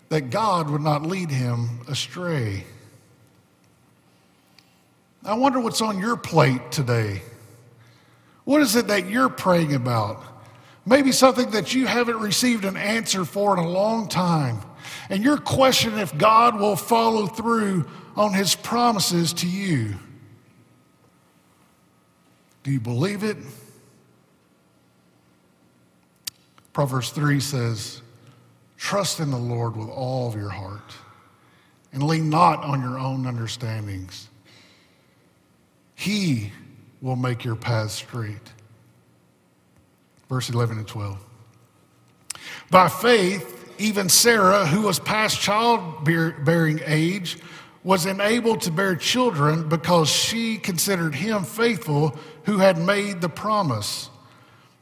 that 0.08 0.30
God 0.30 0.68
would 0.70 0.80
not 0.80 1.02
lead 1.02 1.30
him 1.30 1.80
astray. 1.86 2.64
I 5.24 5.34
wonder 5.34 5.60
what's 5.60 5.80
on 5.80 6.00
your 6.00 6.16
plate 6.16 6.72
today. 6.72 7.22
What 8.44 8.60
is 8.60 8.76
it 8.76 8.88
that 8.88 9.08
you're 9.08 9.28
praying 9.28 9.74
about? 9.74 10.22
Maybe 10.86 11.12
something 11.12 11.50
that 11.50 11.74
you 11.74 11.86
haven't 11.86 12.18
received 12.18 12.64
an 12.64 12.76
answer 12.76 13.24
for 13.24 13.56
in 13.56 13.64
a 13.64 13.68
long 13.68 14.08
time. 14.08 14.60
And 15.08 15.24
you're 15.24 15.38
questioning 15.38 15.98
if 15.98 16.16
God 16.18 16.58
will 16.58 16.76
follow 16.76 17.26
through 17.26 17.86
on 18.16 18.34
his 18.34 18.54
promises 18.54 19.32
to 19.34 19.48
you. 19.48 19.94
Do 22.62 22.70
you 22.70 22.80
believe 22.80 23.24
it? 23.24 23.36
Proverbs 26.72 27.10
3 27.10 27.40
says, 27.40 28.02
Trust 28.76 29.20
in 29.20 29.30
the 29.30 29.38
Lord 29.38 29.76
with 29.76 29.88
all 29.88 30.28
of 30.28 30.34
your 30.34 30.50
heart 30.50 30.94
and 31.92 32.02
lean 32.02 32.28
not 32.28 32.62
on 32.62 32.82
your 32.82 32.98
own 32.98 33.26
understandings. 33.26 34.28
He 35.94 36.52
will 37.04 37.16
make 37.16 37.44
your 37.44 37.54
path 37.54 37.90
straight. 37.90 38.52
Verse 40.30 40.48
11 40.48 40.78
and 40.78 40.88
12. 40.88 41.22
By 42.70 42.88
faith, 42.88 43.74
even 43.78 44.08
Sarah, 44.08 44.66
who 44.66 44.80
was 44.80 44.98
past 44.98 45.38
childbearing 45.38 46.80
age, 46.86 47.36
was 47.82 48.06
enabled 48.06 48.62
to 48.62 48.70
bear 48.70 48.96
children 48.96 49.68
because 49.68 50.08
she 50.08 50.56
considered 50.56 51.14
him 51.14 51.44
faithful 51.44 52.16
who 52.44 52.56
had 52.56 52.78
made 52.78 53.20
the 53.20 53.28
promise. 53.28 54.08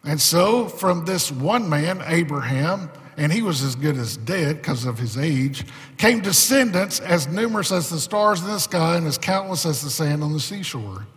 And 0.05 0.21
so, 0.21 0.69
from 0.69 1.05
this 1.05 1.33
one 1.33 1.69
man, 1.69 2.05
Abraham, 2.07 2.89
and 3.17 3.33
he 3.33 3.43
was 3.43 3.65
as 3.65 3.75
good 3.75 3.97
as 3.97 4.17
dead 4.17 4.59
because 4.59 4.85
of 4.85 4.97
his 4.97 5.19
age, 5.19 5.67
came 5.97 6.21
descendants 6.21 7.01
as 7.01 7.27
numerous 7.27 7.73
as 7.73 7.91
the 7.91 7.99
stars 7.99 8.41
in 8.43 8.47
the 8.47 8.61
sky 8.61 8.97
and 8.97 9.09
as 9.09 9.19
countless 9.19 9.67
as 9.67 9.83
the 9.83 9.91
sand 9.91 10.23
on 10.23 10.33
the 10.33 10.41
seashore. 10.41 11.09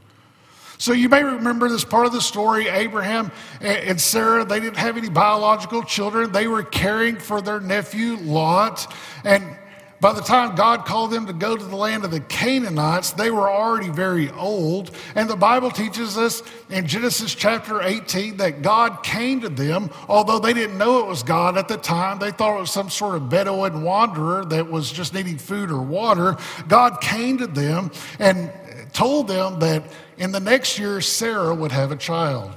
So 0.78 0.94
you 0.94 1.10
may 1.10 1.24
remember 1.24 1.70
this 1.70 1.86
part 1.86 2.06
of 2.06 2.12
the 2.12 2.22
story. 2.22 2.68
Abraham 2.68 3.32
and 3.62 4.00
Sarah, 4.00 4.46
they 4.46 4.60
didn't 4.60 4.78
have 4.78 4.98
any 4.98 5.10
biological 5.10 5.84
children. 5.84 6.32
They 6.32 6.48
were 6.48 6.64
caring 6.64 7.18
for 7.18 7.42
their 7.42 7.60
nephew 7.60 8.18
Lot. 8.18 8.94
And 9.24 9.58
by 10.02 10.12
the 10.14 10.22
time 10.22 10.56
God 10.56 10.86
called 10.86 11.12
them 11.12 11.26
to 11.26 11.34
go 11.34 11.56
to 11.56 11.64
the 11.64 11.76
land 11.76 12.04
of 12.04 12.12
the 12.12 12.20
Canaanites, 12.20 13.12
they 13.12 13.32
were 13.32 13.50
already 13.50 13.90
very 13.90 14.30
old. 14.32 14.92
And 15.16 15.30
the 15.30 15.38
Bible 15.38 15.72
teaches 15.72 16.18
us 16.18 16.44
in 16.70 16.86
Genesis 16.86 17.34
chapter 17.34 17.82
18 17.82 18.38
that 18.38 18.62
God 18.62 19.04
came 19.04 19.40
to 19.42 19.50
them, 19.50 19.90
although 20.10 20.38
they 20.38 20.54
didn't 20.54 20.78
know 20.78 21.00
it 21.00 21.08
was 21.08 21.24
God 21.24 21.58
at 21.58 21.70
the 21.70 21.78
time. 21.78 22.20
They 22.20 22.32
thought 22.32 22.58
it 22.58 22.60
was 22.60 22.72
some 22.72 22.90
sort 22.90 23.16
of 23.16 23.30
Bedouin 23.30 23.84
wanderer 23.84 24.44
that 24.46 24.70
was 24.70 24.92
just 24.92 25.14
needing 25.14 25.38
food 25.38 25.72
or 25.72 25.82
water. 25.82 26.38
God 26.68 27.00
came 27.00 27.38
to 27.38 27.48
them 27.48 27.90
and 28.20 28.52
told 28.96 29.28
them 29.28 29.60
that 29.60 29.84
in 30.18 30.32
the 30.32 30.40
next 30.40 30.80
year, 30.80 31.02
Sarah 31.02 31.54
would 31.54 31.72
have 31.72 31.92
a 31.92 31.98
child. 31.98 32.52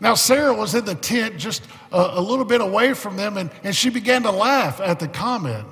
Now, 0.00 0.14
Sarah 0.14 0.54
was 0.54 0.74
in 0.74 0.84
the 0.84 0.94
tent 0.94 1.36
just 1.36 1.64
a, 1.92 2.12
a, 2.14 2.20
little 2.20 2.44
bit 2.44 2.60
away 2.60 2.94
from 2.94 3.16
them, 3.16 3.36
and, 3.36 3.50
and 3.62 3.74
she 3.74 3.90
began 3.90 4.22
to 4.22 4.30
laugh 4.30 4.80
at 4.80 4.98
the 4.98 5.08
comment 5.08 5.66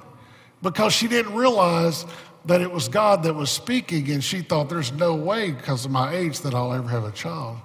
because 0.63 0.93
she 0.93 1.09
didn't 1.09 1.35
realize 1.35 2.05
that 2.45 2.61
it 2.61 2.71
was 2.71 2.89
God 2.89 3.23
that 3.23 3.35
was 3.35 3.51
speaking, 3.51 4.11
and 4.11 4.23
she 4.23 4.41
thought, 4.41 4.69
there's 4.69 4.93
no 4.93 5.15
way 5.15 5.53
because 5.53 5.85
of 5.85 5.91
my 5.91 6.15
age 6.15 6.41
that 6.41 6.55
I'll 6.55 6.73
ever 6.73 6.89
have 6.89 7.05
a 7.05 7.13
child. 7.13 7.59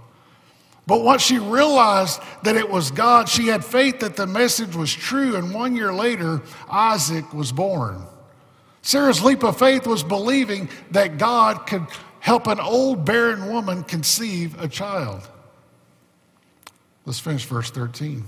But 0.87 1.03
once 1.03 1.23
she 1.23 1.39
realized 1.39 2.21
that 2.43 2.55
it 2.55 2.69
was 2.69 2.91
God, 2.91 3.27
she 3.27 3.47
had 3.47 3.65
faith 3.65 3.99
that 3.99 4.15
the 4.15 4.27
message 4.27 4.75
was 4.75 4.93
true, 4.93 5.35
and 5.35 5.53
one 5.53 5.75
year 5.75 5.93
later, 5.93 6.41
Isaac 6.69 7.33
was 7.33 7.51
born. 7.51 8.03
Sarah's 8.85 9.23
leap 9.23 9.43
of 9.43 9.57
faith 9.57 9.87
was 9.87 10.03
believing 10.03 10.69
that 10.91 11.17
God 11.17 11.65
could 11.65 11.87
help 12.25 12.47
an 12.47 12.59
old 12.59 13.05
barren 13.05 13.45
woman 13.53 13.83
conceive 13.83 14.59
a 14.59 14.67
child. 14.67 15.21
Let's 17.05 17.19
finish 17.19 17.45
verse 17.45 17.69
13. 17.69 18.23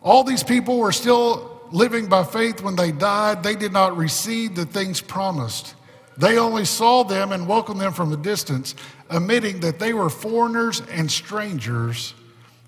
All 0.00 0.22
these 0.22 0.44
people 0.44 0.78
were 0.78 0.92
still 0.92 1.60
living 1.72 2.06
by 2.06 2.22
faith 2.22 2.62
when 2.62 2.76
they 2.76 2.92
died. 2.92 3.42
They 3.42 3.56
did 3.56 3.72
not 3.72 3.96
receive 3.96 4.54
the 4.54 4.64
things 4.64 5.00
promised. 5.00 5.74
They 6.18 6.38
only 6.38 6.64
saw 6.64 7.02
them 7.02 7.32
and 7.32 7.48
welcomed 7.48 7.80
them 7.80 7.92
from 7.92 8.12
a 8.12 8.16
distance, 8.16 8.76
admitting 9.10 9.58
that 9.58 9.80
they 9.80 9.92
were 9.92 10.08
foreigners 10.08 10.80
and 10.82 11.10
strangers 11.10 12.14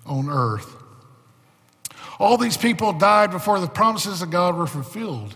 on 0.05 0.29
earth. 0.29 0.75
All 2.19 2.37
these 2.37 2.57
people 2.57 2.91
died 2.91 3.31
before 3.31 3.61
the 3.61 3.69
promises 3.69 4.21
of 4.21 4.29
God 4.29 4.57
were 4.57 4.67
fulfilled. 4.67 5.35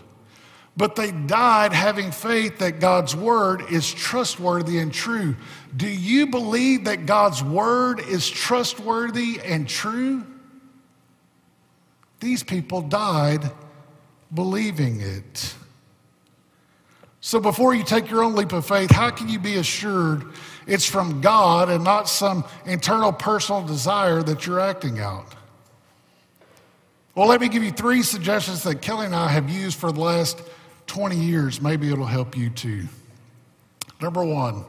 But 0.76 0.94
they 0.94 1.10
died 1.10 1.72
having 1.72 2.10
faith 2.10 2.58
that 2.58 2.80
God's 2.80 3.16
word 3.16 3.70
is 3.70 3.92
trustworthy 3.92 4.78
and 4.78 4.92
true. 4.92 5.36
Do 5.74 5.88
you 5.88 6.26
believe 6.26 6.84
that 6.84 7.06
God's 7.06 7.42
word 7.42 8.00
is 8.00 8.28
trustworthy 8.28 9.40
and 9.42 9.66
true? 9.66 10.26
These 12.20 12.42
people 12.42 12.82
died 12.82 13.50
believing 14.32 15.00
it. 15.00 15.54
So 17.20 17.40
before 17.40 17.74
you 17.74 17.82
take 17.82 18.10
your 18.10 18.22
own 18.22 18.34
leap 18.34 18.52
of 18.52 18.66
faith, 18.66 18.90
how 18.90 19.10
can 19.10 19.28
you 19.28 19.38
be 19.38 19.56
assured 19.56 20.24
it's 20.66 20.84
from 20.84 21.20
God 21.20 21.70
and 21.70 21.82
not 21.82 22.08
some 22.08 22.44
internal 22.66 23.12
personal 23.12 23.66
desire 23.66 24.22
that 24.22 24.46
you're 24.46 24.60
acting 24.60 25.00
out? 25.00 25.34
Well, 27.14 27.28
let 27.28 27.40
me 27.40 27.48
give 27.48 27.64
you 27.64 27.72
three 27.72 28.02
suggestions 28.02 28.62
that 28.64 28.82
Kelly 28.82 29.06
and 29.06 29.14
I 29.14 29.28
have 29.28 29.48
used 29.48 29.78
for 29.78 29.90
the 29.90 30.00
last 30.00 30.42
20 30.86 31.16
years, 31.16 31.60
maybe 31.60 31.90
it'll 31.90 32.04
help 32.04 32.36
you 32.36 32.50
too. 32.50 32.84
Number 34.00 34.24
one, 34.24 34.64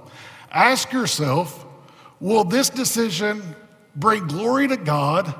ask 0.51 0.91
yourself 0.91 1.65
will 2.19 2.43
this 2.43 2.69
decision 2.69 3.55
bring 3.95 4.27
glory 4.27 4.67
to 4.67 4.77
God 4.77 5.33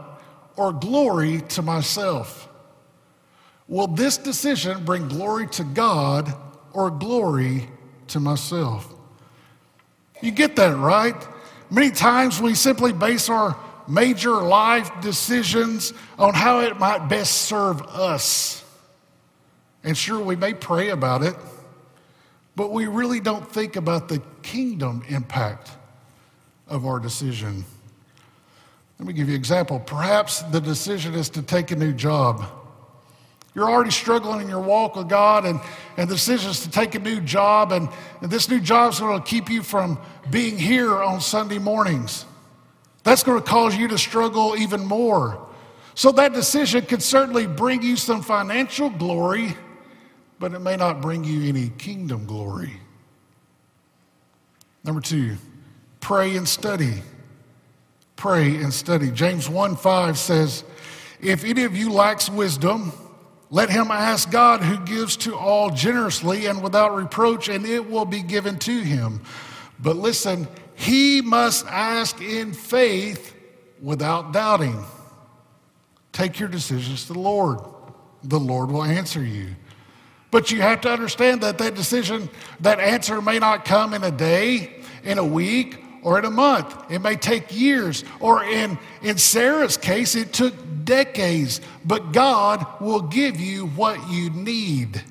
or 0.56 0.74
glory 0.74 1.42
to 1.50 1.62
myself? 1.62 2.50
Will 3.68 3.88
this 3.88 4.18
decision 4.18 4.86
bring 4.86 5.08
glory 5.08 5.48
to 5.48 5.64
God 5.64 6.34
or 6.74 6.90
glory 6.90 7.70
to 8.08 8.20
myself? 8.20 8.94
You 10.22 10.32
get 10.32 10.56
that, 10.56 10.76
right? 10.78 11.16
Many 11.70 11.92
times 11.92 12.42
we 12.42 12.56
simply 12.56 12.94
base 12.94 13.30
our 13.30 13.58
major 13.88 14.36
life 14.36 14.90
decisions 15.02 15.94
on 16.18 16.34
how 16.34 16.60
it 16.62 16.80
might 16.80 17.08
best 17.08 17.44
serve 17.44 17.82
us. 17.82 18.64
And 19.88 19.98
sure, 19.98 20.20
we 20.20 20.36
may 20.36 20.54
pray 20.54 20.90
about 20.90 21.24
it, 21.24 21.34
but 22.58 22.74
we 22.74 22.88
really 22.88 23.22
don't 23.22 23.50
think 23.50 23.78
about 23.78 24.10
the 24.10 24.22
kingdom 24.42 25.02
impact 25.08 25.72
of 26.68 26.86
our 26.86 27.00
decision. 27.00 27.64
Let 29.00 29.08
me 29.08 29.14
give 29.14 29.30
you 29.30 29.36
an 29.36 29.40
example. 29.40 29.80
Perhaps 29.80 30.42
the 30.42 30.60
decision 30.60 31.14
is 31.14 31.30
to 31.30 31.42
take 31.42 31.72
a 31.72 31.78
new 31.78 31.94
job. 31.94 32.44
You're 33.56 33.72
already 33.72 33.92
struggling 33.92 34.42
in 34.42 34.50
your 34.50 34.60
walk 34.60 34.98
with 34.98 35.08
God, 35.08 35.46
and, 35.46 35.62
and 35.96 36.10
the 36.10 36.16
decision 36.16 36.52
is 36.52 36.60
to 36.64 36.70
take 36.70 36.94
a 36.96 37.00
new 37.00 37.22
job, 37.22 37.72
and, 37.72 37.88
and 38.20 38.30
this 38.30 38.50
new 38.50 38.60
job 38.60 38.92
is 38.92 39.00
going 39.00 39.18
to 39.18 39.26
keep 39.26 39.50
you 39.50 39.64
from 39.64 39.98
being 40.30 40.58
here 40.58 41.02
on 41.02 41.22
Sunday 41.22 41.60
mornings. 41.60 42.26
That's 43.04 43.24
going 43.24 43.42
to 43.42 43.50
cause 43.50 43.74
you 43.78 43.88
to 43.88 43.98
struggle 43.98 44.58
even 44.58 44.86
more. 44.86 45.48
So, 45.96 46.12
that 46.12 46.34
decision 46.34 46.86
could 46.86 47.02
certainly 47.02 47.48
bring 47.48 47.82
you 47.82 47.96
some 47.96 48.22
financial 48.22 48.90
glory 48.90 49.56
but 50.40 50.54
it 50.54 50.60
may 50.60 50.76
not 50.76 51.02
bring 51.02 51.24
you 51.24 51.48
any 51.48 51.70
kingdom 51.70 52.26
glory. 52.26 52.74
Number 54.84 55.02
two, 55.02 55.38
pray 56.00 56.36
and 56.36 56.48
study. 56.48 57.02
Pray 58.16 58.56
and 58.56 58.74
study. 58.74 59.12
James 59.12 59.50
1 59.50 59.76
5 59.76 60.18
says, 60.18 60.64
If 61.22 61.44
any 61.44 61.64
of 61.64 61.76
you 61.76 61.92
lacks 61.92 62.30
wisdom, 62.30 62.92
let 63.50 63.70
him 63.70 63.92
ask 63.92 64.30
God 64.30 64.62
who 64.62 64.78
gives 64.86 65.16
to 65.18 65.36
all 65.36 65.70
generously 65.70 66.48
and 66.48 66.62
without 66.62 66.96
reproach, 66.96 67.48
and 67.48 67.66
it 67.66 67.90
will 67.90 68.06
be 68.06 68.22
given 68.22 68.60
to 68.60 68.80
him. 68.80 69.22
But 69.80 69.96
listen, 69.96 70.48
he 70.76 71.22
must 71.22 71.66
ask 71.68 72.22
in 72.22 72.54
faith 72.54 73.36
without 73.82 74.34
doubting. 74.34 74.84
Take 76.12 76.40
your 76.40 76.50
decisions 76.50 77.06
to 77.08 77.14
the 77.14 77.20
Lord. 77.20 77.60
The 78.24 78.40
Lord 78.40 78.72
will 78.72 78.84
answer 78.84 79.24
you. 79.24 79.56
But 80.30 80.52
you 80.52 80.62
have 80.62 80.82
to 80.82 80.92
understand 80.92 81.42
that 81.42 81.58
that 81.60 81.76
decision, 81.76 82.30
that 82.60 82.80
answer 82.80 83.22
may 83.22 83.40
not 83.40 83.66
come 83.66 83.94
in 83.94 84.04
a 84.04 84.12
day, 84.12 84.82
in 85.04 85.18
a 85.18 85.24
week, 85.24 85.84
or 86.04 86.20
in 86.20 86.26
a 86.26 86.32
month. 86.32 86.92
It 86.92 87.00
may 87.00 87.16
take 87.16 87.58
years. 87.58 88.04
Or 88.20 88.44
in, 88.44 88.78
in 89.02 89.18
Sarah's 89.18 89.78
case, 89.78 90.16
it 90.16 90.34
took 90.34 90.54
decades. 90.84 91.62
But 91.86 92.12
God 92.12 92.66
will 92.82 93.02
give 93.02 93.40
you 93.40 93.68
what 93.68 94.10
you 94.10 94.30
need. 94.30 95.02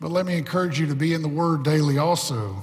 But 0.00 0.10
let 0.10 0.26
me 0.26 0.36
encourage 0.36 0.80
you 0.80 0.86
to 0.86 0.94
be 0.94 1.12
in 1.12 1.22
the 1.22 1.28
Word 1.28 1.62
daily 1.62 1.98
also. 1.98 2.62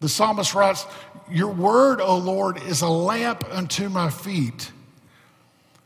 The 0.00 0.08
psalmist 0.08 0.54
writes, 0.54 0.84
Your 1.30 1.52
Word, 1.52 2.00
O 2.00 2.16
Lord, 2.16 2.60
is 2.64 2.82
a 2.82 2.88
lamp 2.88 3.44
unto 3.50 3.88
my 3.88 4.10
feet. 4.10 4.72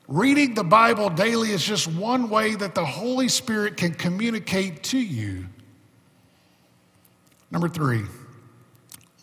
Reading 0.09 0.55
the 0.55 0.65
Bible 0.65 1.11
daily 1.11 1.51
is 1.51 1.65
just 1.65 1.89
one 1.89 2.31
way 2.31 2.55
that 2.55 2.75
the 2.75 2.85
Holy 2.85 3.29
Spirit 3.29 3.77
can 3.77 3.93
communicate 3.93 4.85
to 4.85 4.99
you. 4.99 5.47
Number 7.51 7.69
three, 7.69 8.03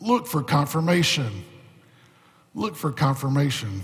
look 0.02 0.28
for 0.28 0.43
confirmation. 0.43 1.46
Look 2.54 2.76
for 2.76 2.91
confirmation. 2.91 3.84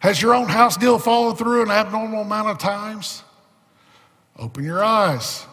Has 0.00 0.20
your 0.20 0.34
own 0.34 0.48
house 0.48 0.76
deal 0.76 0.98
fallen 0.98 1.36
through 1.36 1.62
an 1.62 1.70
abnormal 1.70 2.22
amount 2.22 2.48
of 2.48 2.58
times? 2.58 3.22
Open 4.36 4.64
your 4.64 4.84
eyes. 4.84 5.46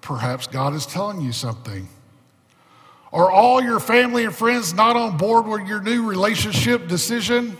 Perhaps 0.00 0.48
God 0.48 0.74
is 0.74 0.84
telling 0.84 1.20
you 1.20 1.32
something. 1.32 1.88
Are 3.12 3.30
all 3.30 3.62
your 3.62 3.78
family 3.78 4.24
and 4.24 4.34
friends 4.34 4.74
not 4.74 4.96
on 4.96 5.16
board 5.16 5.46
with 5.46 5.68
your 5.68 5.80
new 5.80 6.06
relationship 6.06 6.88
decision? 6.88 7.56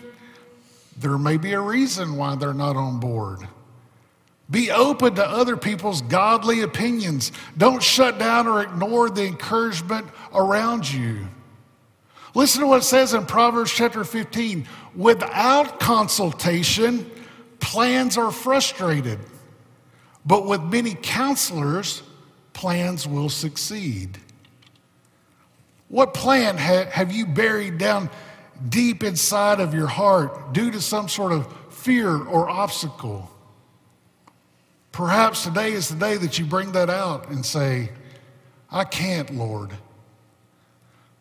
There 0.96 1.18
may 1.18 1.36
be 1.36 1.52
a 1.52 1.60
reason 1.60 2.16
why 2.16 2.36
they're 2.36 2.54
not 2.54 2.76
on 2.76 3.00
board. 3.00 3.40
Be 4.50 4.70
open 4.70 5.14
to 5.14 5.26
other 5.26 5.56
people's 5.56 6.02
godly 6.02 6.60
opinions. 6.60 7.32
Don't 7.56 7.82
shut 7.82 8.18
down 8.18 8.46
or 8.46 8.62
ignore 8.62 9.08
the 9.10 9.24
encouragement 9.24 10.06
around 10.34 10.92
you. 10.92 11.26
Listen 12.34 12.62
to 12.62 12.66
what 12.66 12.82
it 12.82 12.84
says 12.84 13.14
in 13.14 13.26
Proverbs 13.26 13.72
chapter 13.72 14.04
15. 14.04 14.66
Without 14.94 15.80
consultation, 15.80 17.10
plans 17.60 18.18
are 18.18 18.30
frustrated, 18.30 19.18
but 20.26 20.46
with 20.46 20.60
many 20.62 20.94
counselors, 21.00 22.02
plans 22.52 23.06
will 23.06 23.28
succeed. 23.28 24.18
What 25.88 26.12
plan 26.12 26.58
ha- 26.58 26.90
have 26.90 27.12
you 27.12 27.24
buried 27.24 27.78
down 27.78 28.10
deep 28.68 29.02
inside 29.02 29.60
of 29.60 29.74
your 29.74 29.86
heart 29.86 30.52
due 30.52 30.70
to 30.70 30.80
some 30.80 31.08
sort 31.08 31.32
of 31.32 31.52
fear 31.70 32.10
or 32.10 32.48
obstacle. 32.48 33.30
Perhaps 34.92 35.44
today 35.44 35.72
is 35.72 35.88
the 35.88 35.96
day 35.96 36.16
that 36.16 36.38
you 36.38 36.44
bring 36.44 36.72
that 36.72 36.88
out 36.88 37.28
and 37.28 37.44
say, 37.44 37.90
I 38.70 38.84
can't, 38.84 39.34
Lord. 39.34 39.70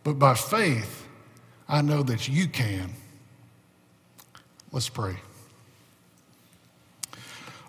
But 0.03 0.19
by 0.19 0.35
faith, 0.35 1.07
I 1.67 1.81
know 1.81 2.03
that 2.03 2.27
you 2.27 2.47
can. 2.47 2.91
Let's 4.71 4.89
pray. 4.89 5.15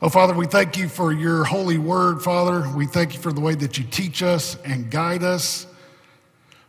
Oh, 0.03 0.09
Father, 0.11 0.35
we 0.35 0.47
thank 0.47 0.77
you 0.77 0.89
for 0.89 1.13
your 1.13 1.45
holy 1.45 1.79
word, 1.79 2.23
Father. 2.23 2.69
We 2.77 2.87
thank 2.87 3.15
you 3.15 3.21
for 3.21 3.33
the 3.33 3.41
way 3.41 3.55
that 3.55 3.79
you 3.79 3.85
teach 3.85 4.23
us 4.23 4.59
and 4.65 4.91
guide 4.91 5.23
us. 5.23 5.67